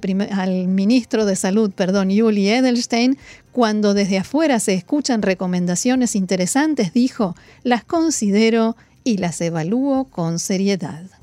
ministro 0.67 1.25
de 1.25 1.35
Salud, 1.35 1.71
perdón, 1.71 2.11
Yuli 2.11 2.47
Edelstein, 2.47 3.17
cuando 3.51 3.95
desde 3.95 4.19
afuera 4.19 4.59
se 4.59 4.75
escuchan 4.75 5.23
recomendaciones 5.23 6.15
interesantes, 6.15 6.93
dijo, 6.93 7.35
las 7.63 7.83
considero 7.83 8.77
y 9.03 9.17
las 9.17 9.41
evalúo 9.41 10.03
con 10.11 10.37
seriedad. 10.37 11.20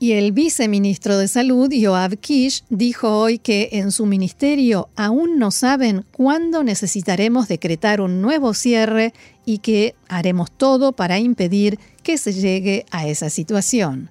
Y 0.00 0.12
el 0.12 0.30
viceministro 0.30 1.18
de 1.18 1.26
Salud, 1.26 1.72
Yoav 1.72 2.18
Kish, 2.18 2.62
dijo 2.70 3.18
hoy 3.18 3.38
que 3.38 3.70
en 3.72 3.90
su 3.90 4.06
ministerio 4.06 4.88
aún 4.94 5.40
no 5.40 5.50
saben 5.50 6.04
cuándo 6.12 6.62
necesitaremos 6.62 7.48
decretar 7.48 8.00
un 8.00 8.22
nuevo 8.22 8.54
cierre 8.54 9.12
y 9.44 9.58
que 9.58 9.96
haremos 10.08 10.52
todo 10.52 10.92
para 10.92 11.18
impedir 11.18 11.80
que 12.04 12.16
se 12.16 12.32
llegue 12.32 12.86
a 12.92 13.08
esa 13.08 13.28
situación. 13.28 14.10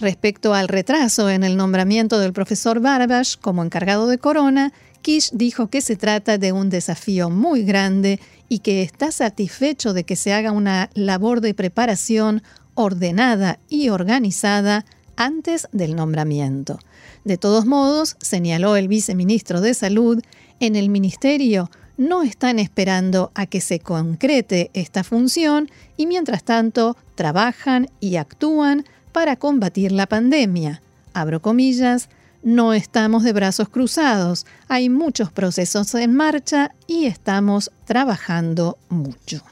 Respecto 0.00 0.54
al 0.54 0.66
retraso 0.66 1.30
en 1.30 1.44
el 1.44 1.56
nombramiento 1.56 2.18
del 2.18 2.32
profesor 2.32 2.80
Barbash 2.80 3.36
como 3.36 3.62
encargado 3.62 4.08
de 4.08 4.18
Corona, 4.18 4.72
Kish 5.02 5.30
dijo 5.32 5.68
que 5.68 5.82
se 5.82 5.94
trata 5.94 6.38
de 6.38 6.50
un 6.50 6.68
desafío 6.68 7.30
muy 7.30 7.62
grande 7.62 8.18
y 8.48 8.58
que 8.58 8.82
está 8.82 9.12
satisfecho 9.12 9.92
de 9.92 10.02
que 10.02 10.16
se 10.16 10.32
haga 10.32 10.50
una 10.50 10.90
labor 10.94 11.40
de 11.40 11.54
preparación 11.54 12.42
ordenada 12.74 13.60
y 13.68 13.90
organizada 13.90 14.84
antes 15.18 15.68
del 15.72 15.96
nombramiento. 15.96 16.78
De 17.24 17.36
todos 17.36 17.66
modos, 17.66 18.16
señaló 18.20 18.76
el 18.76 18.88
viceministro 18.88 19.60
de 19.60 19.74
Salud, 19.74 20.22
en 20.60 20.76
el 20.76 20.88
ministerio 20.88 21.70
no 21.98 22.22
están 22.22 22.60
esperando 22.60 23.32
a 23.34 23.46
que 23.46 23.60
se 23.60 23.80
concrete 23.80 24.70
esta 24.72 25.02
función 25.02 25.68
y 25.96 26.06
mientras 26.06 26.44
tanto 26.44 26.96
trabajan 27.16 27.88
y 28.00 28.16
actúan 28.16 28.84
para 29.12 29.34
combatir 29.34 29.90
la 29.90 30.06
pandemia. 30.06 30.80
Abro 31.12 31.42
comillas, 31.42 32.08
no 32.44 32.72
estamos 32.72 33.24
de 33.24 33.32
brazos 33.32 33.68
cruzados, 33.68 34.46
hay 34.68 34.88
muchos 34.88 35.32
procesos 35.32 35.92
en 35.96 36.14
marcha 36.14 36.70
y 36.86 37.06
estamos 37.06 37.72
trabajando 37.84 38.78
mucho. 38.88 39.42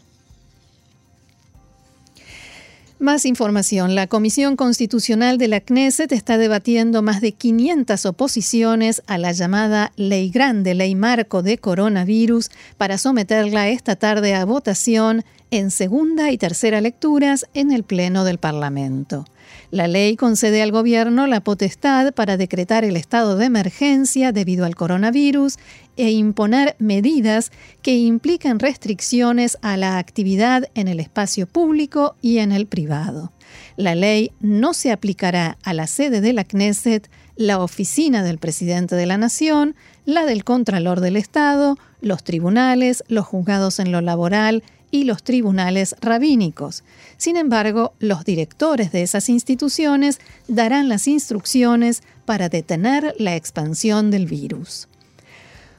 Más 2.99 3.26
información. 3.26 3.95
La 3.95 4.07
Comisión 4.07 4.57
Constitucional 4.57 5.37
de 5.37 5.49
la 5.49 5.61
Knesset 5.61 6.12
está 6.12 6.38
debatiendo 6.38 7.03
más 7.03 7.21
de 7.21 7.33
500 7.33 8.07
oposiciones 8.07 9.03
a 9.07 9.19
la 9.19 9.33
llamada 9.33 9.93
Ley 9.97 10.31
Grande, 10.31 10.75
Ley 10.75 10.95
Marco 10.95 11.43
de 11.43 11.59
Coronavirus, 11.59 12.50
para 12.79 12.97
someterla 12.97 13.69
esta 13.69 13.97
tarde 13.97 14.35
a 14.35 14.47
votación 14.47 15.26
en 15.50 15.71
segunda 15.71 16.31
y 16.31 16.38
tercera 16.38 16.81
lecturas 16.81 17.47
en 17.55 17.73
el 17.73 17.85
Pleno 17.85 18.25
del 18.25 18.38
Parlamento. 18.38 19.25
La 19.71 19.88
ley 19.88 20.17
concede 20.17 20.62
al 20.62 20.73
gobierno 20.73 21.26
la 21.26 21.41
potestad 21.41 22.12
para 22.12 22.37
decretar 22.37 22.85
el 22.85 22.97
estado 22.97 23.37
de 23.37 23.47
emergencia 23.47 24.33
debido 24.33 24.65
al 24.65 24.75
coronavirus 24.75 25.59
e 25.97 26.11
imponer 26.11 26.76
medidas 26.79 27.53
que 27.83 27.97
implican 27.97 28.59
restricciones 28.59 29.59
a 29.62 29.76
la 29.76 29.99
actividad 29.99 30.69
en 30.75 30.88
el 30.88 31.00
espacio 31.00 31.47
público 31.47 32.17
y 32.21 32.38
en 32.38 32.53
el 32.53 32.67
privado. 32.67 33.33
La 33.76 33.95
ley 33.95 34.33
no 34.41 34.75
se 34.75 34.93
aplicará 34.93 35.59
a 35.62 35.73
la 35.73 35.87
sede 35.87 36.21
de 36.21 36.33
la 36.33 36.45
Knesset, 36.45 37.09
la 37.37 37.62
oficina 37.62 38.23
del 38.23 38.38
presidente 38.38 38.97
de 38.97 39.07
la 39.07 39.19
Nación, 39.19 39.75
la 40.05 40.25
del 40.25 40.45
Contralor 40.45 41.00
del 41.00 41.17
Estado, 41.17 41.76
los 42.00 42.25
tribunales, 42.25 43.05
los 43.09 43.26
juzgados 43.26 43.79
en 43.79 43.93
lo 43.93 44.00
laboral 44.00 44.62
y 44.90 45.05
los 45.05 45.23
tribunales 45.23 45.97
rabínicos. 46.00 46.85
Sin 47.16 47.37
embargo, 47.37 47.95
los 47.99 48.25
directores 48.25 48.93
de 48.93 49.02
esas 49.02 49.28
instituciones 49.28 50.21
darán 50.49 50.88
las 50.88 51.09
instrucciones 51.09 52.02
para 52.25 52.49
detener 52.49 53.14
la 53.19 53.37
expansión 53.37 54.11
del 54.11 54.26
virus. 54.26 54.88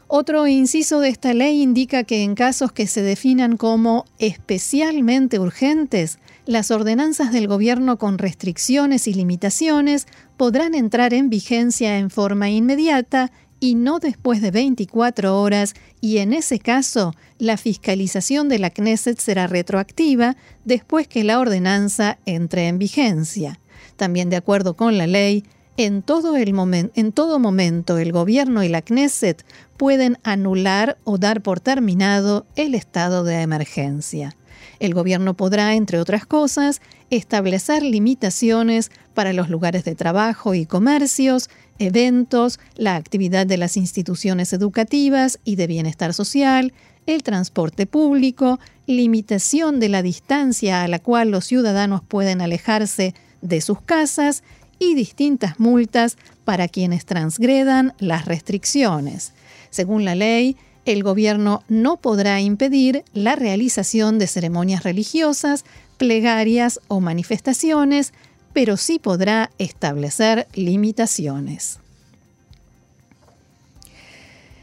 Otro 0.09 0.47
inciso 0.47 1.01
de 1.01 1.09
esta 1.09 1.33
ley 1.33 1.61
indica 1.61 2.05
que 2.05 2.23
en 2.23 2.33
casos 2.33 2.71
que 2.71 2.87
se 2.87 3.01
definan 3.01 3.57
como 3.57 4.05
especialmente 4.19 5.37
urgentes, 5.37 6.17
las 6.45 6.71
ordenanzas 6.71 7.33
del 7.33 7.47
gobierno 7.47 7.97
con 7.97 8.17
restricciones 8.17 9.09
y 9.09 9.13
limitaciones 9.13 10.07
podrán 10.37 10.75
entrar 10.75 11.13
en 11.13 11.29
vigencia 11.29 11.97
en 11.97 12.09
forma 12.09 12.49
inmediata 12.49 13.33
y 13.59 13.75
no 13.75 13.99
después 13.99 14.41
de 14.41 14.51
24 14.51 15.39
horas, 15.39 15.73
y 16.01 16.17
en 16.17 16.33
ese 16.33 16.59
caso 16.59 17.13
la 17.39 17.57
fiscalización 17.57 18.49
de 18.49 18.59
la 18.59 18.69
Knesset 18.69 19.19
será 19.19 19.47
retroactiva 19.47 20.35
después 20.65 21.07
que 21.07 21.23
la 21.23 21.39
ordenanza 21.39 22.19
entre 22.25 22.67
en 22.67 22.79
vigencia. 22.79 23.59
También 23.95 24.29
de 24.29 24.35
acuerdo 24.35 24.75
con 24.75 24.97
la 24.97 25.07
ley, 25.07 25.43
en 25.77 26.01
todo, 26.01 26.35
el 26.35 26.53
en 26.95 27.11
todo 27.11 27.37
momento 27.37 27.99
el 27.99 28.11
gobierno 28.11 28.63
y 28.63 28.69
la 28.69 28.81
Knesset 28.81 29.45
pueden 29.77 30.17
anular 30.23 30.97
o 31.03 31.19
dar 31.19 31.41
por 31.41 31.59
terminado 31.59 32.47
el 32.55 32.73
estado 32.73 33.23
de 33.23 33.41
emergencia. 33.41 34.35
El 34.79 34.93
gobierno 34.93 35.35
podrá, 35.35 35.75
entre 35.75 35.99
otras 35.99 36.25
cosas, 36.25 36.81
establecer 37.09 37.83
limitaciones 37.83 38.91
para 39.13 39.33
los 39.33 39.49
lugares 39.49 39.83
de 39.85 39.95
trabajo 39.95 40.53
y 40.53 40.65
comercios, 40.65 41.49
eventos, 41.79 42.59
la 42.75 42.95
actividad 42.95 43.45
de 43.45 43.57
las 43.57 43.77
instituciones 43.77 44.53
educativas 44.53 45.39
y 45.43 45.55
de 45.55 45.67
bienestar 45.67 46.13
social, 46.13 46.73
el 47.05 47.23
transporte 47.23 47.85
público, 47.85 48.59
limitación 48.85 49.79
de 49.79 49.89
la 49.89 50.01
distancia 50.01 50.83
a 50.83 50.87
la 50.87 50.99
cual 50.99 51.31
los 51.31 51.45
ciudadanos 51.45 52.01
pueden 52.07 52.41
alejarse 52.41 53.13
de 53.41 53.61
sus 53.61 53.81
casas 53.81 54.43
y 54.79 54.93
distintas 54.93 55.59
multas 55.59 56.17
para 56.45 56.67
quienes 56.67 57.05
transgredan 57.05 57.93
las 57.99 58.25
restricciones. 58.25 59.33
Según 59.69 60.05
la 60.05 60.15
ley, 60.15 60.55
el 60.85 61.03
gobierno 61.03 61.63
no 61.67 61.97
podrá 61.97 62.39
impedir 62.39 63.03
la 63.13 63.35
realización 63.35 64.19
de 64.19 64.27
ceremonias 64.27 64.83
religiosas, 64.83 65.65
plegarias 65.97 66.79
o 66.87 67.01
manifestaciones, 67.01 68.13
pero 68.57 68.75
sí 68.75 68.97
podrá 68.97 69.51
establecer 69.59 70.47
limitaciones. 70.55 71.77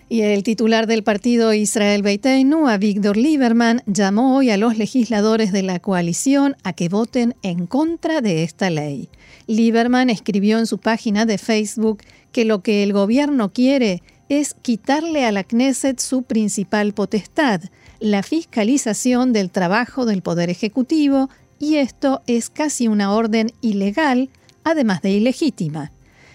Y 0.09 0.23
el 0.23 0.43
titular 0.43 0.89
del 0.89 1.05
partido 1.05 1.55
Israel 1.55 2.03
Beiteinu, 2.03 2.67
Víctor 2.81 3.17
Lieberman, 3.17 3.85
llamó 3.87 4.37
hoy 4.37 4.51
a 4.51 4.57
los 4.57 4.79
legisladores 4.79 5.53
de 5.53 5.63
la 5.63 5.79
coalición 5.79 6.57
a 6.65 6.73
que 6.73 6.89
voten 6.89 7.37
en 7.43 7.69
contra 7.69 8.21
de 8.21 8.43
esta 8.43 8.69
ley. 8.69 9.11
Lieberman 9.47 10.11
escribió 10.11 10.59
en 10.59 10.67
su 10.67 10.79
página 10.79 11.25
de 11.25 11.39
Facebook 11.39 12.03
que 12.33 12.45
lo 12.45 12.63
que 12.63 12.83
el 12.83 12.93
gobierno 12.93 13.53
quiere 13.53 14.03
es 14.29 14.55
quitarle 14.55 15.25
a 15.25 15.31
la 15.31 15.45
Knesset 15.45 16.01
su 16.01 16.25
principal 16.25 16.95
potestad, 16.95 17.61
la 18.01 18.25
fiscalización 18.25 19.33
del 19.33 19.51
trabajo 19.51 20.05
del 20.05 20.21
Poder 20.21 20.51
Ejecutivo, 20.51 21.31
y 21.59 21.77
esto 21.77 22.23
es 22.27 22.51
casi 22.51 22.89
una 22.89 23.13
orden 23.13 23.53
ilegal, 23.61 24.31
además 24.65 25.03
de 25.03 25.11
ilegítima. 25.11 25.93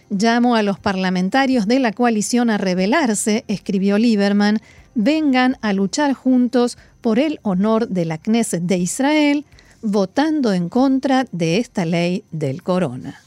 Llamo 0.09 0.55
a 0.55 0.63
los 0.63 0.79
parlamentarios 0.79 1.67
de 1.67 1.79
la 1.79 1.91
coalición 1.91 2.49
a 2.49 2.57
rebelarse, 2.57 3.45
escribió 3.47 3.97
Lieberman, 3.97 4.59
vengan 4.95 5.57
a 5.61 5.71
luchar 5.73 6.13
juntos 6.13 6.77
por 7.01 7.19
el 7.19 7.39
honor 7.43 7.87
de 7.89 8.05
la 8.05 8.17
Knesset 8.17 8.63
de 8.63 8.77
Israel, 8.77 9.45
votando 9.81 10.51
en 10.51 10.67
contra 10.69 11.25
de 11.31 11.57
esta 11.57 11.85
ley 11.85 12.23
del 12.31 12.63
corona. 12.63 13.21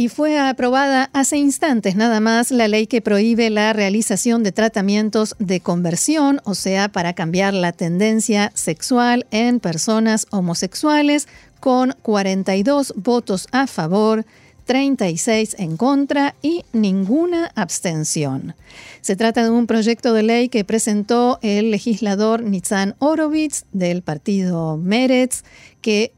Y 0.00 0.08
fue 0.08 0.38
aprobada 0.38 1.10
hace 1.12 1.36
instantes 1.36 1.94
nada 1.94 2.20
más 2.20 2.50
la 2.52 2.68
ley 2.68 2.86
que 2.86 3.02
prohíbe 3.02 3.50
la 3.50 3.74
realización 3.74 4.42
de 4.42 4.50
tratamientos 4.50 5.36
de 5.38 5.60
conversión, 5.60 6.40
o 6.44 6.54
sea, 6.54 6.88
para 6.88 7.12
cambiar 7.12 7.52
la 7.52 7.72
tendencia 7.72 8.50
sexual 8.54 9.26
en 9.30 9.60
personas 9.60 10.26
homosexuales, 10.30 11.28
con 11.60 11.94
42 12.00 12.94
votos 12.96 13.46
a 13.52 13.66
favor, 13.66 14.24
36 14.64 15.56
en 15.58 15.76
contra 15.76 16.34
y 16.40 16.64
ninguna 16.72 17.52
abstención. 17.54 18.54
Se 19.02 19.16
trata 19.16 19.44
de 19.44 19.50
un 19.50 19.66
proyecto 19.66 20.14
de 20.14 20.22
ley 20.22 20.48
que 20.48 20.64
presentó 20.64 21.38
el 21.42 21.70
legislador 21.70 22.42
Nitzan 22.42 22.94
Orovitz 23.00 23.66
del 23.72 24.00
partido 24.00 24.78
Meretz, 24.78 25.42
que 25.82 26.14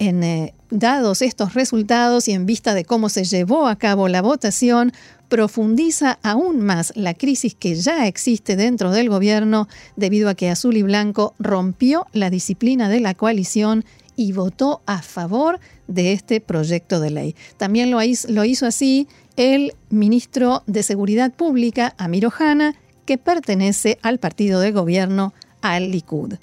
en, 0.00 0.24
eh, 0.24 0.53
dados 0.70 1.22
estos 1.22 1.54
resultados 1.54 2.28
y 2.28 2.32
en 2.32 2.46
vista 2.46 2.74
de 2.74 2.84
cómo 2.84 3.08
se 3.08 3.24
llevó 3.24 3.68
a 3.68 3.76
cabo 3.76 4.08
la 4.08 4.22
votación, 4.22 4.92
profundiza 5.28 6.18
aún 6.22 6.60
más 6.60 6.92
la 6.96 7.14
crisis 7.14 7.54
que 7.54 7.74
ya 7.74 8.06
existe 8.06 8.56
dentro 8.56 8.90
del 8.90 9.08
gobierno 9.08 9.68
debido 9.96 10.28
a 10.28 10.34
que 10.34 10.50
Azul 10.50 10.76
y 10.76 10.82
Blanco 10.82 11.34
rompió 11.38 12.06
la 12.12 12.30
disciplina 12.30 12.88
de 12.88 13.00
la 13.00 13.14
coalición 13.14 13.84
y 14.16 14.32
votó 14.32 14.80
a 14.86 15.02
favor 15.02 15.58
de 15.88 16.12
este 16.12 16.40
proyecto 16.40 17.00
de 17.00 17.10
ley. 17.10 17.36
También 17.56 17.90
lo 17.90 18.02
hizo, 18.02 18.66
así 18.66 19.08
el 19.36 19.74
ministro 19.90 20.62
de 20.66 20.82
Seguridad 20.82 21.32
Pública, 21.32 21.94
Amir 21.98 22.26
Ohana, 22.26 22.76
que 23.06 23.18
pertenece 23.18 23.98
al 24.02 24.18
partido 24.18 24.60
de 24.60 24.70
gobierno, 24.70 25.34
al 25.62 25.90
Likud. 25.90 26.34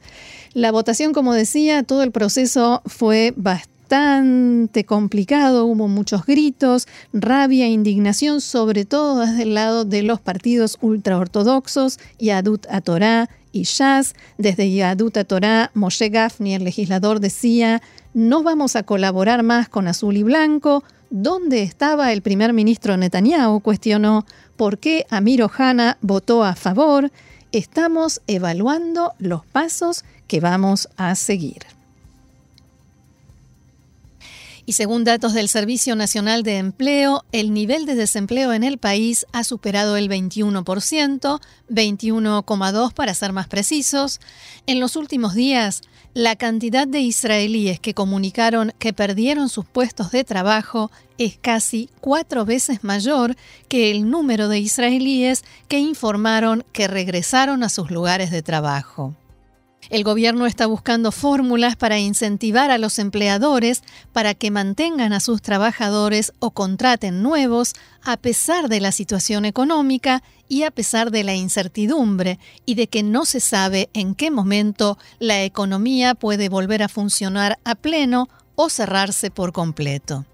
La 0.53 0.71
votación, 0.71 1.13
como 1.13 1.33
decía, 1.33 1.83
todo 1.83 2.03
el 2.03 2.11
proceso 2.11 2.81
fue 2.85 3.33
bastante 3.37 3.71
complicado, 4.85 5.65
hubo 5.65 5.87
muchos 5.87 6.25
gritos, 6.25 6.87
rabia, 7.11 7.67
indignación, 7.67 8.39
sobre 8.39 8.85
todo 8.85 9.19
desde 9.19 9.43
el 9.43 9.53
lado 9.53 9.83
de 9.83 10.01
los 10.01 10.21
partidos 10.21 10.77
ultraortodoxos, 10.81 11.99
Yadut 12.17 12.65
Atorá 12.69 13.29
y 13.51 13.63
Shas. 13.63 14.15
Desde 14.37 14.71
Yadut 14.71 15.17
Atorá, 15.17 15.71
Moshe 15.73 16.09
Gafni, 16.09 16.55
el 16.55 16.63
legislador, 16.63 17.19
decía, 17.19 17.81
no 18.13 18.43
vamos 18.43 18.75
a 18.75 18.83
colaborar 18.83 19.43
más 19.43 19.67
con 19.67 19.87
Azul 19.87 20.15
y 20.15 20.23
Blanco. 20.23 20.83
¿Dónde 21.09 21.63
estaba 21.63 22.13
el 22.13 22.21
primer 22.21 22.53
ministro 22.53 22.95
Netanyahu? 22.95 23.59
Cuestionó 23.59 24.25
por 24.55 24.77
qué 24.77 25.05
Amir 25.09 25.43
Ohana 25.43 25.97
votó 26.01 26.45
a 26.45 26.55
favor. 26.55 27.11
Estamos 27.51 28.21
evaluando 28.27 29.13
los 29.19 29.45
pasos 29.45 30.05
que 30.27 30.39
vamos 30.39 30.87
a 30.95 31.15
seguir. 31.15 31.80
Y 34.71 34.73
según 34.73 35.03
datos 35.03 35.33
del 35.33 35.49
Servicio 35.49 35.97
Nacional 35.97 36.43
de 36.43 36.57
Empleo, 36.57 37.25
el 37.33 37.53
nivel 37.53 37.85
de 37.85 37.93
desempleo 37.93 38.53
en 38.53 38.63
el 38.63 38.77
país 38.77 39.25
ha 39.33 39.43
superado 39.43 39.97
el 39.97 40.07
21%, 40.07 41.41
21,2% 41.69 42.93
para 42.93 43.13
ser 43.13 43.33
más 43.33 43.49
precisos. 43.49 44.21
En 44.67 44.79
los 44.79 44.95
últimos 44.95 45.33
días, 45.33 45.81
la 46.13 46.37
cantidad 46.37 46.87
de 46.87 47.01
israelíes 47.01 47.81
que 47.81 47.93
comunicaron 47.93 48.71
que 48.79 48.93
perdieron 48.93 49.49
sus 49.49 49.65
puestos 49.65 50.11
de 50.11 50.23
trabajo 50.23 50.89
es 51.17 51.37
casi 51.37 51.89
cuatro 51.99 52.45
veces 52.45 52.81
mayor 52.81 53.35
que 53.67 53.91
el 53.91 54.09
número 54.09 54.47
de 54.47 54.59
israelíes 54.59 55.43
que 55.67 55.79
informaron 55.79 56.63
que 56.71 56.87
regresaron 56.87 57.63
a 57.63 57.67
sus 57.67 57.91
lugares 57.91 58.31
de 58.31 58.41
trabajo. 58.41 59.17
El 59.89 60.03
gobierno 60.03 60.45
está 60.45 60.67
buscando 60.67 61.11
fórmulas 61.11 61.75
para 61.75 61.99
incentivar 61.99 62.71
a 62.71 62.77
los 62.77 62.99
empleadores 62.99 63.83
para 64.13 64.33
que 64.33 64.51
mantengan 64.51 65.11
a 65.11 65.19
sus 65.19 65.41
trabajadores 65.41 66.33
o 66.39 66.51
contraten 66.51 67.23
nuevos 67.23 67.73
a 68.03 68.17
pesar 68.17 68.69
de 68.69 68.79
la 68.79 68.91
situación 68.91 69.45
económica 69.45 70.23
y 70.47 70.63
a 70.63 70.71
pesar 70.71 71.11
de 71.11 71.23
la 71.23 71.35
incertidumbre 71.35 72.39
y 72.65 72.75
de 72.75 72.87
que 72.87 73.03
no 73.03 73.25
se 73.25 73.39
sabe 73.39 73.89
en 73.93 74.15
qué 74.15 74.31
momento 74.31 74.97
la 75.19 75.43
economía 75.43 76.15
puede 76.15 76.49
volver 76.49 76.83
a 76.83 76.89
funcionar 76.89 77.59
a 77.63 77.75
pleno 77.75 78.29
o 78.55 78.69
cerrarse 78.69 79.31
por 79.31 79.51
completo. 79.53 80.25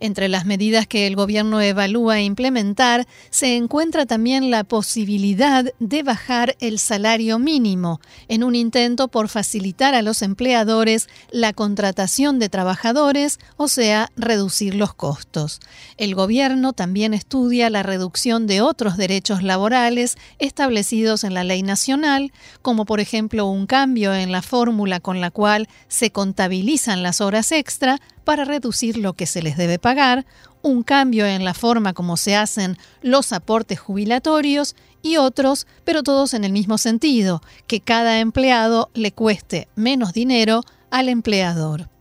Entre 0.00 0.28
las 0.28 0.46
medidas 0.46 0.86
que 0.86 1.06
el 1.06 1.16
gobierno 1.16 1.60
evalúa 1.60 2.20
implementar 2.20 3.06
se 3.30 3.56
encuentra 3.56 4.06
también 4.06 4.50
la 4.50 4.64
posibilidad 4.64 5.64
de 5.78 6.02
bajar 6.02 6.56
el 6.60 6.78
salario 6.78 7.38
mínimo 7.38 8.00
en 8.28 8.44
un 8.44 8.54
intento 8.54 9.08
por 9.08 9.28
facilitar 9.28 9.94
a 9.94 10.02
los 10.02 10.22
empleadores 10.22 11.08
la 11.30 11.52
contratación 11.52 12.38
de 12.38 12.48
trabajadores, 12.48 13.38
o 13.56 13.68
sea, 13.68 14.10
reducir 14.16 14.74
los 14.74 14.94
costos. 14.94 15.60
El 15.96 16.14
gobierno 16.14 16.72
también 16.72 17.14
estudia 17.14 17.70
la 17.70 17.82
reducción 17.82 18.46
de 18.46 18.60
otros 18.60 18.96
derechos 18.96 19.42
laborales 19.42 20.16
establecidos 20.38 21.24
en 21.24 21.34
la 21.34 21.44
ley 21.44 21.62
nacional, 21.62 22.32
como 22.62 22.84
por 22.84 23.00
ejemplo 23.00 23.46
un 23.46 23.66
cambio 23.66 24.14
en 24.14 24.32
la 24.32 24.42
fórmula 24.42 25.00
con 25.00 25.20
la 25.20 25.30
cual 25.30 25.68
se 25.88 26.10
contabilizan 26.10 27.02
las 27.02 27.20
horas 27.20 27.52
extra 27.52 28.00
para 28.24 28.44
reducir 28.44 28.96
lo 28.96 29.12
que 29.12 29.26
se 29.26 29.42
les 29.42 29.56
debe 29.56 29.78
pagar, 29.78 30.26
un 30.62 30.82
cambio 30.82 31.26
en 31.26 31.44
la 31.44 31.54
forma 31.54 31.92
como 31.92 32.16
se 32.16 32.34
hacen 32.34 32.78
los 33.02 33.32
aportes 33.32 33.78
jubilatorios 33.78 34.74
y 35.02 35.18
otros, 35.18 35.66
pero 35.84 36.02
todos 36.02 36.34
en 36.34 36.44
el 36.44 36.52
mismo 36.52 36.78
sentido, 36.78 37.42
que 37.66 37.80
cada 37.80 38.20
empleado 38.20 38.90
le 38.94 39.12
cueste 39.12 39.68
menos 39.76 40.12
dinero 40.12 40.62
al 40.90 41.08
empleador. 41.08 41.93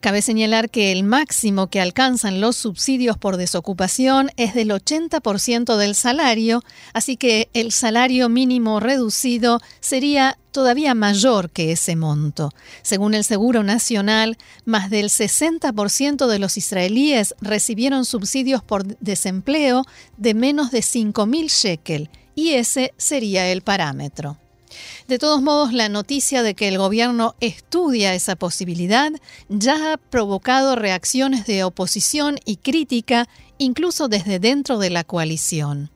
Cabe 0.00 0.22
señalar 0.22 0.70
que 0.70 0.92
el 0.92 1.04
máximo 1.04 1.66
que 1.66 1.78
alcanzan 1.78 2.40
los 2.40 2.56
subsidios 2.56 3.18
por 3.18 3.36
desocupación 3.36 4.30
es 4.38 4.54
del 4.54 4.70
80% 4.70 5.76
del 5.76 5.94
salario, 5.94 6.64
así 6.94 7.18
que 7.18 7.50
el 7.52 7.70
salario 7.70 8.30
mínimo 8.30 8.80
reducido 8.80 9.60
sería 9.80 10.38
todavía 10.52 10.94
mayor 10.94 11.50
que 11.50 11.72
ese 11.72 11.96
monto. 11.96 12.48
Según 12.80 13.12
el 13.12 13.24
Seguro 13.24 13.62
Nacional, 13.62 14.38
más 14.64 14.88
del 14.88 15.10
60% 15.10 16.28
de 16.28 16.38
los 16.38 16.56
israelíes 16.56 17.34
recibieron 17.42 18.06
subsidios 18.06 18.62
por 18.62 18.86
desempleo 19.00 19.84
de 20.16 20.32
menos 20.32 20.70
de 20.70 20.80
5.000 20.80 21.50
shekel, 21.50 22.08
y 22.34 22.52
ese 22.52 22.94
sería 22.96 23.52
el 23.52 23.60
parámetro. 23.60 24.38
De 25.08 25.18
todos 25.18 25.42
modos, 25.42 25.72
la 25.72 25.88
noticia 25.88 26.42
de 26.42 26.54
que 26.54 26.68
el 26.68 26.78
gobierno 26.78 27.34
estudia 27.40 28.14
esa 28.14 28.36
posibilidad 28.36 29.10
ya 29.48 29.92
ha 29.92 29.96
provocado 29.96 30.76
reacciones 30.76 31.46
de 31.46 31.64
oposición 31.64 32.38
y 32.44 32.56
crítica, 32.56 33.28
incluso 33.58 34.08
desde 34.08 34.38
dentro 34.38 34.78
de 34.78 34.90
la 34.90 35.04
coalición. 35.04 35.90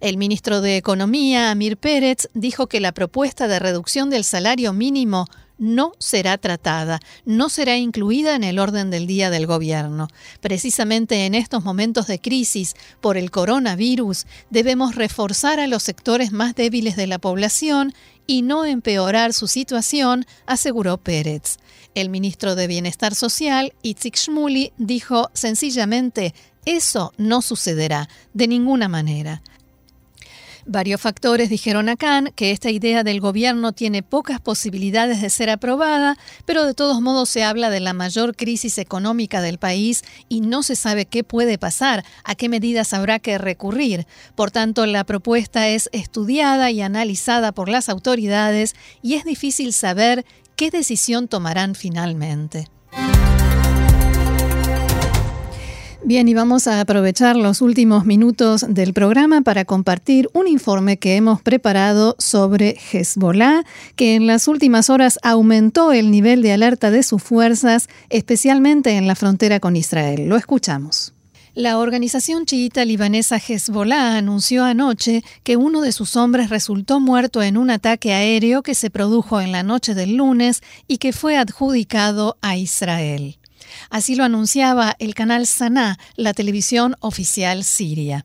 El 0.00 0.16
ministro 0.16 0.60
de 0.60 0.76
Economía, 0.76 1.50
Amir 1.50 1.76
Pérez, 1.76 2.28
dijo 2.34 2.66
que 2.66 2.80
la 2.80 2.92
propuesta 2.92 3.48
de 3.48 3.58
reducción 3.58 4.10
del 4.10 4.24
salario 4.24 4.72
mínimo 4.72 5.26
no 5.58 5.92
será 5.98 6.38
tratada, 6.38 7.00
no 7.24 7.48
será 7.48 7.76
incluida 7.76 8.34
en 8.34 8.44
el 8.44 8.58
orden 8.58 8.90
del 8.90 9.06
día 9.06 9.30
del 9.30 9.46
gobierno. 9.46 10.08
Precisamente 10.40 11.26
en 11.26 11.34
estos 11.34 11.64
momentos 11.64 12.06
de 12.06 12.20
crisis 12.20 12.74
por 13.00 13.16
el 13.16 13.30
coronavirus 13.30 14.26
debemos 14.50 14.94
reforzar 14.94 15.60
a 15.60 15.66
los 15.66 15.82
sectores 15.82 16.32
más 16.32 16.54
débiles 16.54 16.96
de 16.96 17.06
la 17.06 17.18
población 17.18 17.94
y 18.26 18.42
no 18.42 18.64
empeorar 18.64 19.32
su 19.32 19.46
situación, 19.46 20.26
aseguró 20.46 20.96
Pérez. 20.98 21.58
El 21.94 22.08
ministro 22.08 22.54
de 22.54 22.66
Bienestar 22.66 23.14
Social, 23.14 23.72
Itzik 23.82 24.16
Shmuli, 24.16 24.72
dijo 24.78 25.30
sencillamente, 25.34 26.34
eso 26.64 27.12
no 27.18 27.42
sucederá 27.42 28.08
de 28.32 28.48
ninguna 28.48 28.88
manera. 28.88 29.42
Varios 30.66 31.00
factores 31.00 31.50
dijeron 31.50 31.90
a 31.90 31.96
Khan 31.96 32.30
que 32.34 32.50
esta 32.50 32.70
idea 32.70 33.04
del 33.04 33.20
gobierno 33.20 33.72
tiene 33.72 34.02
pocas 34.02 34.40
posibilidades 34.40 35.20
de 35.20 35.28
ser 35.28 35.50
aprobada, 35.50 36.16
pero 36.46 36.64
de 36.64 36.72
todos 36.72 37.02
modos 37.02 37.28
se 37.28 37.44
habla 37.44 37.68
de 37.68 37.80
la 37.80 37.92
mayor 37.92 38.34
crisis 38.34 38.78
económica 38.78 39.42
del 39.42 39.58
país 39.58 40.04
y 40.30 40.40
no 40.40 40.62
se 40.62 40.74
sabe 40.74 41.04
qué 41.04 41.22
puede 41.22 41.58
pasar, 41.58 42.02
a 42.24 42.34
qué 42.34 42.48
medidas 42.48 42.94
habrá 42.94 43.18
que 43.18 43.36
recurrir. 43.36 44.06
Por 44.34 44.50
tanto, 44.50 44.86
la 44.86 45.04
propuesta 45.04 45.68
es 45.68 45.90
estudiada 45.92 46.70
y 46.70 46.80
analizada 46.80 47.52
por 47.52 47.68
las 47.68 47.90
autoridades 47.90 48.74
y 49.02 49.14
es 49.14 49.24
difícil 49.24 49.74
saber 49.74 50.24
qué 50.56 50.70
decisión 50.70 51.28
tomarán 51.28 51.74
finalmente. 51.74 52.68
Bien, 56.06 56.28
y 56.28 56.34
vamos 56.34 56.66
a 56.66 56.82
aprovechar 56.82 57.34
los 57.34 57.62
últimos 57.62 58.04
minutos 58.04 58.66
del 58.68 58.92
programa 58.92 59.40
para 59.40 59.64
compartir 59.64 60.28
un 60.34 60.46
informe 60.46 60.98
que 60.98 61.16
hemos 61.16 61.40
preparado 61.40 62.14
sobre 62.18 62.76
Hezbollah, 62.92 63.64
que 63.96 64.14
en 64.14 64.26
las 64.26 64.46
últimas 64.46 64.90
horas 64.90 65.18
aumentó 65.22 65.92
el 65.92 66.10
nivel 66.10 66.42
de 66.42 66.52
alerta 66.52 66.90
de 66.90 67.02
sus 67.02 67.22
fuerzas, 67.22 67.88
especialmente 68.10 68.98
en 68.98 69.06
la 69.06 69.14
frontera 69.14 69.60
con 69.60 69.76
Israel. 69.76 70.28
Lo 70.28 70.36
escuchamos. 70.36 71.14
La 71.54 71.78
organización 71.78 72.44
chiita 72.44 72.84
libanesa 72.84 73.38
Hezbollah 73.38 74.18
anunció 74.18 74.62
anoche 74.62 75.24
que 75.42 75.56
uno 75.56 75.80
de 75.80 75.92
sus 75.92 76.16
hombres 76.16 76.50
resultó 76.50 77.00
muerto 77.00 77.42
en 77.42 77.56
un 77.56 77.70
ataque 77.70 78.12
aéreo 78.12 78.62
que 78.62 78.74
se 78.74 78.90
produjo 78.90 79.40
en 79.40 79.52
la 79.52 79.62
noche 79.62 79.94
del 79.94 80.16
lunes 80.16 80.62
y 80.86 80.98
que 80.98 81.14
fue 81.14 81.38
adjudicado 81.38 82.36
a 82.42 82.58
Israel. 82.58 83.38
Así 83.90 84.14
lo 84.14 84.24
anunciaba 84.24 84.94
el 84.98 85.14
canal 85.14 85.46
Sana, 85.46 85.98
la 86.16 86.34
televisión 86.34 86.96
oficial 87.00 87.64
siria. 87.64 88.24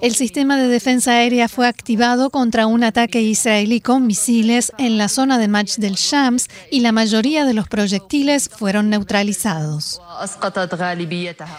El 0.00 0.14
sistema 0.14 0.56
de 0.56 0.68
defensa 0.68 1.10
aérea 1.12 1.48
fue 1.48 1.68
activado 1.68 2.30
contra 2.30 2.66
un 2.66 2.82
ataque 2.82 3.20
israelí 3.20 3.82
con 3.82 4.06
misiles 4.06 4.72
en 4.78 4.96
la 4.96 5.08
zona 5.08 5.36
de 5.38 5.48
Mach 5.48 5.76
del 5.76 5.96
Shams 5.96 6.48
y 6.70 6.80
la 6.80 6.92
mayoría 6.92 7.44
de 7.44 7.52
los 7.52 7.68
proyectiles 7.68 8.48
fueron 8.48 8.88
neutralizados. 8.88 10.00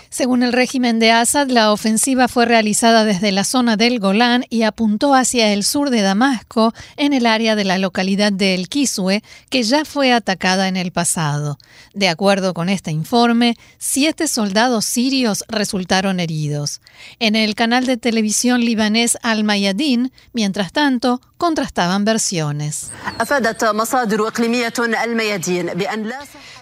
Según 0.10 0.42
el 0.42 0.52
régimen 0.52 0.98
de 0.98 1.12
Assad, 1.12 1.50
la 1.50 1.72
ofensiva 1.72 2.28
fue 2.28 2.48
realizada 2.48 3.06
desde 3.06 3.32
la 3.32 3.44
zona 3.44 3.78
del 3.78 4.00
Golán 4.00 4.46
y 4.50 4.64
apuntó 4.64 5.14
hacia 5.14 5.54
el 5.54 5.64
sur 5.64 5.92
de 5.92 6.02
Damasco, 6.02 6.74
en 6.96 7.14
el 7.14 7.28
área 7.28 7.56
de 7.56 7.66
la 7.66 7.78
localidad 7.78 8.32
de 8.34 8.56
El 8.56 8.68
Kiswe, 8.68 9.22
que 9.50 9.62
ya 9.62 9.86
fue 9.86 10.12
atacada 10.12 10.68
en 10.68 10.76
el 10.76 10.92
pasado. 10.92 11.60
De 11.94 12.10
acuerdo 12.10 12.56
con 12.56 12.70
este 12.70 12.90
informe, 12.90 13.56
siete 13.78 14.07
soldados 14.28 14.86
sirios 14.86 15.44
resultaron 15.48 16.20
heridos. 16.20 16.82
En 17.20 17.36
el 17.36 17.56
canal 17.56 17.86
de 17.86 17.98
televisión 17.98 18.62
libanés 18.62 19.18
Al 19.22 19.44
Mayadin, 19.44 20.12
mientras 20.34 20.72
tanto, 20.72 21.22
contrastaban 21.38 22.06
versiones. 22.06 22.90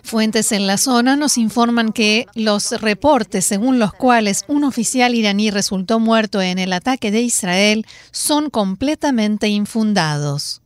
Fuentes 0.04 0.52
en 0.52 0.68
la 0.68 0.78
zona 0.78 1.16
nos 1.16 1.38
informan 1.38 1.92
que 1.92 2.28
los 2.36 2.72
reportes 2.82 3.46
según 3.46 3.80
los 3.80 3.94
cuales 3.94 4.44
un 4.48 4.64
oficial 4.64 5.16
iraní 5.16 5.52
resultó 5.52 6.00
muerto 6.00 6.42
en 6.42 6.60
el 6.60 6.74
ataque 6.74 7.12
de 7.12 7.22
Israel 7.22 7.86
son 8.12 8.50
completamente 8.50 9.48
infundados. 9.48 10.62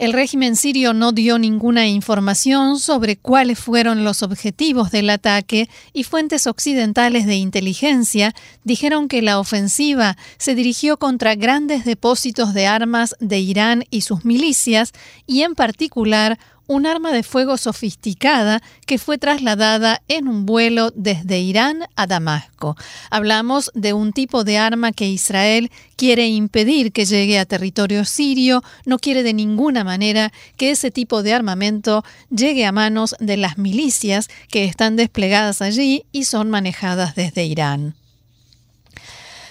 El 0.00 0.14
régimen 0.14 0.56
sirio 0.56 0.94
no 0.94 1.12
dio 1.12 1.38
ninguna 1.38 1.86
información 1.86 2.78
sobre 2.78 3.18
cuáles 3.18 3.58
fueron 3.58 4.02
los 4.02 4.22
objetivos 4.22 4.90
del 4.90 5.10
ataque 5.10 5.68
y 5.92 6.04
fuentes 6.04 6.46
occidentales 6.46 7.26
de 7.26 7.34
inteligencia 7.34 8.34
dijeron 8.64 9.08
que 9.08 9.20
la 9.20 9.38
ofensiva 9.38 10.16
se 10.38 10.54
dirigió 10.54 10.96
contra 10.96 11.34
grandes 11.34 11.84
depósitos 11.84 12.54
de 12.54 12.66
armas 12.66 13.14
de 13.20 13.40
Irán 13.40 13.84
y 13.90 14.00
sus 14.00 14.24
milicias 14.24 14.92
y 15.26 15.42
en 15.42 15.54
particular 15.54 16.38
un 16.70 16.86
arma 16.86 17.10
de 17.10 17.24
fuego 17.24 17.56
sofisticada 17.56 18.62
que 18.86 18.98
fue 18.98 19.18
trasladada 19.18 20.02
en 20.06 20.28
un 20.28 20.46
vuelo 20.46 20.92
desde 20.94 21.40
Irán 21.40 21.82
a 21.96 22.06
Damasco. 22.06 22.76
Hablamos 23.10 23.72
de 23.74 23.92
un 23.92 24.12
tipo 24.12 24.44
de 24.44 24.56
arma 24.56 24.92
que 24.92 25.08
Israel 25.08 25.72
quiere 25.96 26.28
impedir 26.28 26.92
que 26.92 27.06
llegue 27.06 27.40
a 27.40 27.44
territorio 27.44 28.04
sirio, 28.04 28.62
no 28.86 29.00
quiere 29.00 29.24
de 29.24 29.34
ninguna 29.34 29.82
manera 29.82 30.32
que 30.56 30.70
ese 30.70 30.92
tipo 30.92 31.24
de 31.24 31.34
armamento 31.34 32.04
llegue 32.30 32.64
a 32.64 32.70
manos 32.70 33.16
de 33.18 33.36
las 33.36 33.58
milicias 33.58 34.28
que 34.48 34.64
están 34.64 34.94
desplegadas 34.94 35.62
allí 35.62 36.04
y 36.12 36.22
son 36.22 36.50
manejadas 36.50 37.16
desde 37.16 37.46
Irán. 37.46 37.96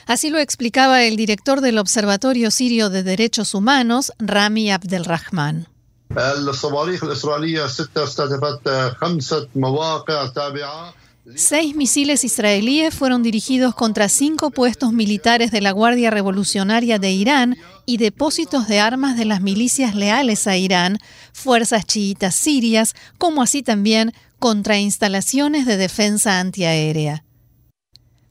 Así 0.06 0.30
lo 0.30 0.40
explicaba 0.40 1.04
el 1.04 1.18
director 1.18 1.60
del 1.60 1.80
Observatorio 1.80 2.50
Sirio 2.50 2.90
de 2.90 3.04
Derechos 3.04 3.54
Humanos, 3.54 4.14
Rami 4.20 4.72
Abdelrahman. 4.72 5.68
Seis 11.36 11.76
misiles 11.76 12.24
israelíes 12.24 12.96
fueron 12.96 13.22
dirigidos 13.22 13.76
contra 13.76 14.10
cinco 14.10 14.50
puestos 14.50 14.92
militares 14.92 15.52
de 15.52 15.62
la 15.62 15.72
Guardia 15.72 16.10
Revolucionaria 16.10 16.98
de 16.98 17.12
Irán 17.12 17.58
y 17.86 17.98
depósitos 17.98 18.68
de 18.68 18.80
armas 18.80 19.18
de 19.18 19.26
las 19.26 19.42
milicias 19.42 19.94
leales 19.94 20.48
a 20.48 20.58
Irán, 20.58 20.98
fuerzas 21.32 21.86
chiitas 21.86 22.34
sirias, 22.34 22.96
como 23.20 23.44
así 23.44 23.62
también 23.62 24.14
contra 24.40 24.80
instalaciones 24.80 25.68
de 25.68 25.78
defensa 25.78 26.40
antiaérea. 26.40 27.24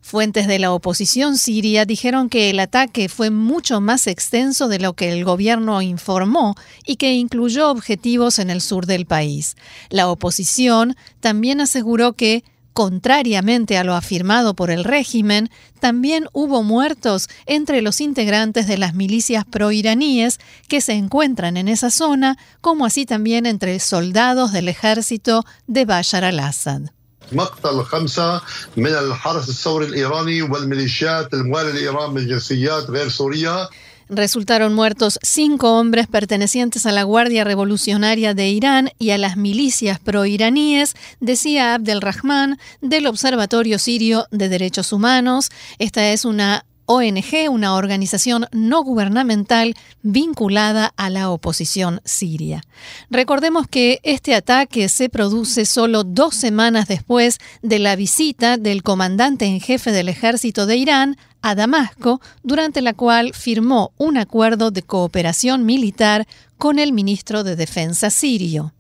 Fuentes 0.09 0.47
de 0.47 0.59
la 0.59 0.73
oposición 0.73 1.37
siria 1.37 1.85
dijeron 1.85 2.31
que 2.31 2.49
el 2.49 2.61
ataque 2.61 3.11
fue 3.11 3.29
mucho 3.29 3.83
más 3.83 4.07
extenso 4.07 4.67
de 4.67 4.79
lo 4.79 4.95
que 4.95 5.13
el 5.13 5.23
gobierno 5.23 5.83
informó 5.83 6.55
y 6.87 6.97
que 6.97 7.13
incluyó 7.13 7.71
objetivos 7.71 8.39
en 8.39 8.49
el 8.49 8.63
sur 8.63 8.87
del 8.87 9.05
país. 9.05 9.55
La 9.91 10.09
oposición 10.09 10.97
también 11.21 11.61
aseguró 11.61 12.15
que, 12.15 12.43
contrariamente 12.73 13.77
a 13.77 13.85
lo 13.85 13.95
afirmado 13.95 14.55
por 14.55 14.71
el 14.71 14.85
régimen, 14.85 15.51
también 15.79 16.27
hubo 16.33 16.63
muertos 16.63 17.29
entre 17.45 17.83
los 17.83 18.01
integrantes 18.01 18.67
de 18.67 18.79
las 18.79 18.95
milicias 18.95 19.45
proiraníes 19.45 20.41
que 20.69 20.81
se 20.81 20.95
encuentran 20.95 21.59
en 21.59 21.69
esa 21.69 21.91
zona, 21.91 22.39
como 22.63 22.87
así 22.87 23.05
también 23.05 23.45
entre 23.45 23.79
soldados 23.79 24.53
del 24.53 24.69
ejército 24.69 25.45
de 25.67 25.85
Bashar 25.85 26.25
al-Assad. 26.25 26.98
مقتل 27.32 27.84
خمسة 27.84 28.42
من 28.78 28.88
الحرس 28.88 29.50
الثوري 29.50 29.86
الإيراني 29.86 30.42
والميليشيات 30.42 31.34
الموالية 31.34 31.72
لإيران 31.72 32.14
من 32.14 32.28
جنسيات 32.28 32.90
غير 32.90 33.10
سورية 33.10 33.70
Resultaron 34.10 34.74
muertos 34.74 35.18
cinco 35.24 35.80
hombres 35.80 36.08
pertenecientes 36.08 36.86
a 36.86 36.92
la 36.92 37.04
Guardia 37.04 37.44
Revolucionaria 37.46 38.34
de 38.34 38.50
Irán 38.50 38.92
y 39.00 39.12
a 39.12 39.18
las 39.18 39.38
milicias 39.38 40.00
proiraníes, 40.00 40.94
decía 41.20 41.74
Abdelrahman 41.74 42.60
del 42.82 43.08
Observatorio 43.08 43.80
Sirio 43.80 44.28
de 44.30 44.50
Derechos 44.50 44.92
Humanos. 44.92 45.50
Esta 45.80 46.12
es 46.12 46.26
una 46.26 46.66
ONG, 46.91 47.51
una 47.51 47.75
organización 47.75 48.47
no 48.51 48.83
gubernamental 48.83 49.75
vinculada 50.01 50.95
a 50.97 51.11
la 51.11 51.31
oposición 51.31 52.01
siria. 52.07 52.63
Recordemos 53.11 53.69
que 53.69 54.01
este 54.05 54.35
ataque 54.35 54.89
se 54.89 55.11
produce 55.11 55.67
solo 55.67 56.03
dos 56.03 56.35
semanas 56.35 56.89
después 56.89 57.41
de 57.61 57.79
la 57.79 57.95
visita 57.95 58.57
del 58.57 58.83
comandante 58.83 59.45
en 59.45 59.61
jefe 59.61 59.93
del 59.93 60.09
ejército 60.09 60.65
de 60.65 60.79
Irán 60.79 61.19
a 61.43 61.55
Damasco, 61.55 62.23
durante 62.43 62.81
la 62.81 62.95
cual 62.95 63.35
firmó 63.35 63.93
un 63.99 64.17
acuerdo 64.17 64.71
de 64.71 64.83
cooperación 64.83 65.67
militar 65.67 66.27
con 66.57 66.79
el 66.79 66.95
ministro 66.95 67.45
de 67.45 67.55
Defensa 67.55 68.09
sirio. 68.09 68.73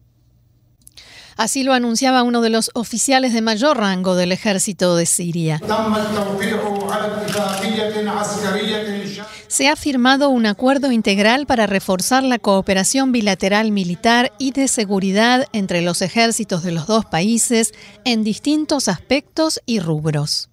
Así 1.38 1.62
lo 1.62 1.72
anunciaba 1.72 2.24
uno 2.24 2.40
de 2.40 2.51
los 2.51 2.72
oficiales 2.74 3.33
de 3.33 3.42
mayor 3.42 3.79
rango 3.79 4.16
del 4.16 4.33
ejército 4.33 4.96
de 4.96 5.07
Siria. 5.07 5.61
Se 9.46 9.68
ha 9.68 9.77
firmado 9.77 10.31
un 10.31 10.46
acuerdo 10.46 10.90
integral 10.90 11.46
para 11.46 11.68
reforzar 11.68 12.24
la 12.24 12.40
cooperación 12.40 13.12
bilateral 13.12 13.70
militar 13.70 14.33
y 14.37 14.51
de 14.51 14.66
seguridad 14.66 15.46
entre 15.53 15.81
los 15.81 16.03
ejércitos 16.03 16.64
de 16.64 16.72
los 16.72 16.88
dos 16.88 17.07
países 17.07 17.72
en 18.05 18.24
distintos 18.24 18.88
aspectos 18.88 19.61
y 19.64 19.79
rubros. 19.79 20.51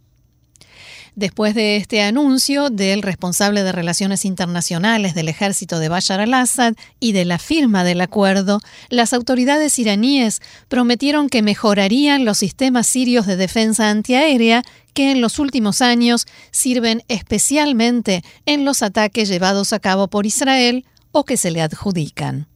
Después 1.15 1.55
de 1.55 1.77
este 1.77 2.01
anuncio 2.01 2.69
del 2.69 3.01
responsable 3.01 3.63
de 3.63 3.71
Relaciones 3.71 4.25
Internacionales 4.25 5.15
del 5.15 5.29
ejército 5.29 5.79
de 5.79 5.87
Bashar 5.87 6.19
al-Assad 6.19 6.73
y 6.99 7.13
de 7.13 7.23
la 7.23 7.39
firma 7.39 7.85
del 7.85 8.01
acuerdo, 8.01 8.59
las 8.89 9.13
autoridades 9.13 9.79
iraníes 9.79 10.41
prometieron 10.67 11.29
que 11.29 11.41
mejorarían 11.41 12.25
los 12.25 12.39
sistemas 12.39 12.87
sirios 12.87 13.27
de 13.27 13.37
defensa 13.37 13.89
antiaérea 13.89 14.63
que 14.93 15.11
en 15.11 15.21
los 15.21 15.39
últimos 15.39 15.81
años 15.81 16.25
sirven 16.51 17.01
especialmente 17.07 18.21
en 18.45 18.65
los 18.65 18.83
ataques 18.83 19.29
llevados 19.29 19.71
a 19.71 19.79
cabo 19.79 20.09
por 20.09 20.25
Israel 20.25 20.85
o 21.13 21.23
que 21.23 21.37
se 21.37 21.49
le 21.49 21.61
adjudican. 21.61 22.49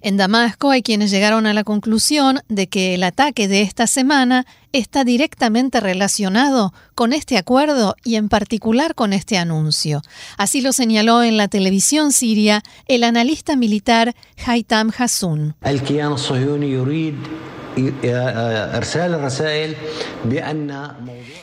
En 0.00 0.16
Damasco 0.16 0.70
hay 0.70 0.82
quienes 0.82 1.10
llegaron 1.10 1.46
a 1.46 1.54
la 1.54 1.64
conclusión 1.64 2.40
de 2.48 2.68
que 2.68 2.94
el 2.94 3.02
ataque 3.02 3.48
de 3.48 3.62
esta 3.62 3.86
semana 3.86 4.46
está 4.72 5.04
directamente 5.04 5.80
relacionado 5.80 6.72
con 6.94 7.12
este 7.12 7.36
acuerdo 7.36 7.96
y 8.04 8.16
en 8.16 8.28
particular 8.28 8.94
con 8.94 9.12
este 9.12 9.38
anuncio. 9.38 10.02
Así 10.36 10.60
lo 10.60 10.72
señaló 10.72 11.22
en 11.22 11.36
la 11.36 11.48
televisión 11.48 12.12
siria 12.12 12.62
el 12.86 13.04
analista 13.04 13.56
militar 13.56 14.14
Haitam 14.44 14.90
Hassoun. 14.96 15.54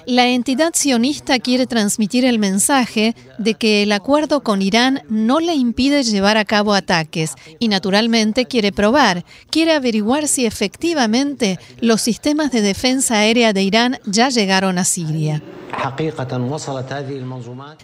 La 0.05 0.27
entidad 0.27 0.71
sionista 0.73 1.39
quiere 1.39 1.65
transmitir 1.65 2.25
el 2.25 2.39
mensaje 2.39 3.15
de 3.39 3.55
que 3.55 3.83
el 3.83 3.91
acuerdo 3.91 4.41
con 4.41 4.61
Irán 4.61 5.01
no 5.09 5.39
le 5.39 5.55
impide 5.55 6.03
llevar 6.03 6.37
a 6.37 6.45
cabo 6.45 6.73
ataques 6.73 7.33
y 7.59 7.67
naturalmente 7.67 8.45
quiere 8.45 8.71
probar, 8.71 9.25
quiere 9.49 9.73
averiguar 9.73 10.27
si 10.27 10.45
efectivamente 10.45 11.57
los 11.79 12.01
sistemas 12.01 12.51
de 12.51 12.61
defensa 12.61 13.18
aérea 13.19 13.53
de 13.53 13.63
Irán 13.63 13.99
ya 14.05 14.29
llegaron 14.29 14.77
a 14.77 14.84
Siria. 14.84 15.41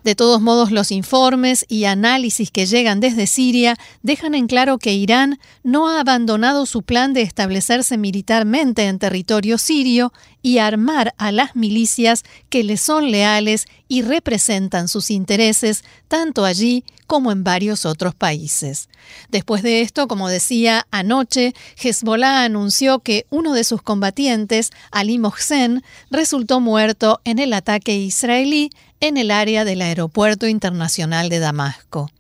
De 0.04 0.16
todos 0.16 0.42
modos, 0.42 0.72
los 0.72 0.92
informes 0.92 1.66
y 1.70 1.86
análisis 1.86 2.52
que 2.52 2.66
llegan 2.66 3.00
desde 3.00 3.28
Siria 3.28 3.78
dejan 4.02 4.36
en 4.36 4.48
claro 4.48 4.80
que 4.80 4.94
Irán 4.94 5.40
no 5.64 5.88
ha 5.88 6.02
abandonado 6.02 6.66
su 6.66 6.82
plan 6.82 7.14
de 7.14 7.22
establecerse 7.22 7.98
militar 7.98 8.16
militarmente 8.16 8.88
en 8.88 8.98
territorio 8.98 9.58
sirio 9.58 10.14
y 10.46 10.60
armar 10.60 11.16
a 11.18 11.32
las 11.32 11.56
milicias 11.56 12.24
que 12.50 12.64
le 12.64 12.78
son 12.78 13.10
leales 13.10 13.66
y 13.88 14.04
representan 14.04 14.88
sus 14.88 15.10
intereses 15.10 15.84
tanto 16.08 16.46
allí 16.46 16.84
como 17.08 17.32
en 17.32 17.44
varios 17.44 17.84
otros 17.84 18.14
países. 18.14 18.88
Después 19.32 19.64
de 19.64 19.82
esto, 19.82 20.08
como 20.08 20.30
decía 20.30 20.86
anoche, 20.92 21.56
Hezbollah 21.82 22.44
anunció 22.44 23.00
que 23.00 23.26
uno 23.32 23.54
de 23.54 23.64
sus 23.64 23.82
combatientes, 23.82 24.70
Ali 24.92 25.18
Mohsen, 25.18 25.82
resultó 26.12 26.60
muerto 26.60 27.22
en 27.26 27.40
el 27.40 27.52
ataque 27.52 27.96
israelí 27.96 28.70
en 29.00 29.18
el 29.18 29.32
área 29.32 29.66
del 29.66 29.82
Aeropuerto 29.82 30.48
Internacional 30.48 31.30
de 31.30 31.40
Damasco. 31.40 32.12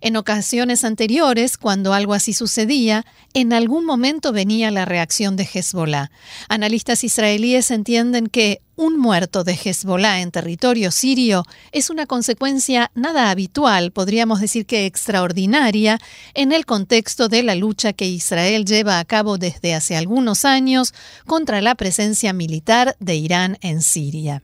En 0.00 0.16
ocasiones 0.16 0.84
anteriores, 0.84 1.56
cuando 1.56 1.92
algo 1.92 2.14
así 2.14 2.32
sucedía, 2.32 3.04
en 3.34 3.52
algún 3.52 3.84
momento 3.84 4.32
venía 4.32 4.70
la 4.70 4.84
reacción 4.84 5.36
de 5.36 5.48
Hezbollah. 5.52 6.10
Analistas 6.48 7.04
israelíes 7.04 7.70
entienden 7.70 8.28
que 8.28 8.60
un 8.76 8.98
muerto 8.98 9.42
de 9.42 9.52
Hezbollah 9.54 10.20
en 10.20 10.30
territorio 10.30 10.90
sirio 10.90 11.44
es 11.72 11.88
una 11.88 12.06
consecuencia 12.06 12.90
nada 12.94 13.30
habitual, 13.30 13.90
podríamos 13.90 14.40
decir 14.40 14.66
que 14.66 14.86
extraordinaria, 14.86 15.98
en 16.34 16.52
el 16.52 16.66
contexto 16.66 17.28
de 17.28 17.42
la 17.42 17.54
lucha 17.54 17.94
que 17.94 18.06
Israel 18.06 18.64
lleva 18.64 18.98
a 18.98 19.04
cabo 19.04 19.38
desde 19.38 19.74
hace 19.74 19.96
algunos 19.96 20.44
años 20.44 20.92
contra 21.26 21.62
la 21.62 21.74
presencia 21.74 22.32
militar 22.32 22.96
de 23.00 23.16
Irán 23.16 23.58
en 23.62 23.80
Siria. 23.80 24.42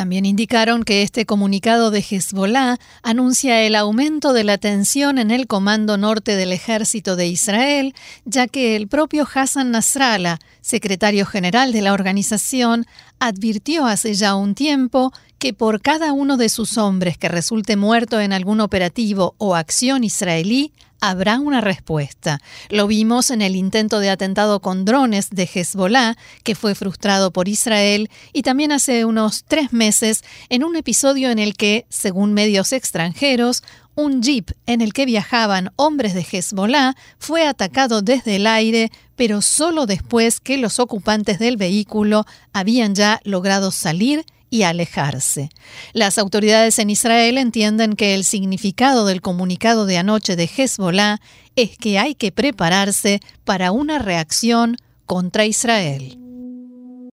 También 0.00 0.24
indicaron 0.24 0.82
que 0.82 1.02
este 1.02 1.26
comunicado 1.26 1.90
de 1.90 1.98
Hezbollah 1.98 2.78
anuncia 3.02 3.60
el 3.60 3.74
aumento 3.74 4.32
de 4.32 4.44
la 4.44 4.56
tensión 4.56 5.18
en 5.18 5.30
el 5.30 5.46
comando 5.46 5.98
norte 5.98 6.36
del 6.36 6.54
ejército 6.54 7.16
de 7.16 7.26
Israel, 7.26 7.94
ya 8.24 8.48
que 8.48 8.76
el 8.76 8.88
propio 8.88 9.28
Hassan 9.30 9.72
Nasrallah, 9.72 10.38
secretario 10.62 11.26
general 11.26 11.72
de 11.72 11.82
la 11.82 11.92
organización, 11.92 12.86
advirtió 13.18 13.84
hace 13.84 14.14
ya 14.14 14.36
un 14.36 14.54
tiempo 14.54 15.12
que 15.38 15.52
por 15.52 15.82
cada 15.82 16.14
uno 16.14 16.38
de 16.38 16.48
sus 16.48 16.78
hombres 16.78 17.18
que 17.18 17.28
resulte 17.28 17.76
muerto 17.76 18.22
en 18.22 18.32
algún 18.32 18.62
operativo 18.62 19.34
o 19.36 19.54
acción 19.54 20.02
israelí, 20.02 20.72
habrá 21.00 21.40
una 21.40 21.60
respuesta. 21.60 22.40
Lo 22.68 22.86
vimos 22.86 23.30
en 23.30 23.42
el 23.42 23.56
intento 23.56 24.00
de 24.00 24.10
atentado 24.10 24.60
con 24.60 24.84
drones 24.84 25.30
de 25.30 25.48
Hezbollah, 25.52 26.16
que 26.44 26.54
fue 26.54 26.74
frustrado 26.74 27.30
por 27.30 27.48
Israel, 27.48 28.10
y 28.32 28.42
también 28.42 28.72
hace 28.72 29.04
unos 29.04 29.44
tres 29.44 29.72
meses 29.72 30.22
en 30.48 30.64
un 30.64 30.76
episodio 30.76 31.30
en 31.30 31.38
el 31.38 31.56
que, 31.56 31.86
según 31.88 32.32
medios 32.32 32.72
extranjeros, 32.72 33.62
un 33.96 34.22
jeep 34.22 34.52
en 34.66 34.80
el 34.80 34.92
que 34.92 35.04
viajaban 35.04 35.72
hombres 35.76 36.14
de 36.14 36.26
Hezbollah 36.30 36.94
fue 37.18 37.46
atacado 37.46 38.02
desde 38.02 38.36
el 38.36 38.46
aire, 38.46 38.90
pero 39.16 39.42
solo 39.42 39.86
después 39.86 40.40
que 40.40 40.56
los 40.56 40.78
ocupantes 40.78 41.38
del 41.38 41.56
vehículo 41.56 42.24
habían 42.52 42.94
ya 42.94 43.20
logrado 43.24 43.70
salir 43.70 44.24
y 44.50 44.64
alejarse. 44.64 45.48
Las 45.92 46.18
autoridades 46.18 46.78
en 46.78 46.90
Israel 46.90 47.38
entienden 47.38 47.94
que 47.94 48.14
el 48.14 48.24
significado 48.24 49.06
del 49.06 49.22
comunicado 49.22 49.86
de 49.86 49.96
anoche 49.96 50.36
de 50.36 50.50
Hezbollah 50.54 51.20
es 51.56 51.78
que 51.78 51.98
hay 51.98 52.14
que 52.14 52.32
prepararse 52.32 53.20
para 53.44 53.72
una 53.72 53.98
reacción 53.98 54.76
contra 55.06 55.46
Israel. 55.46 56.19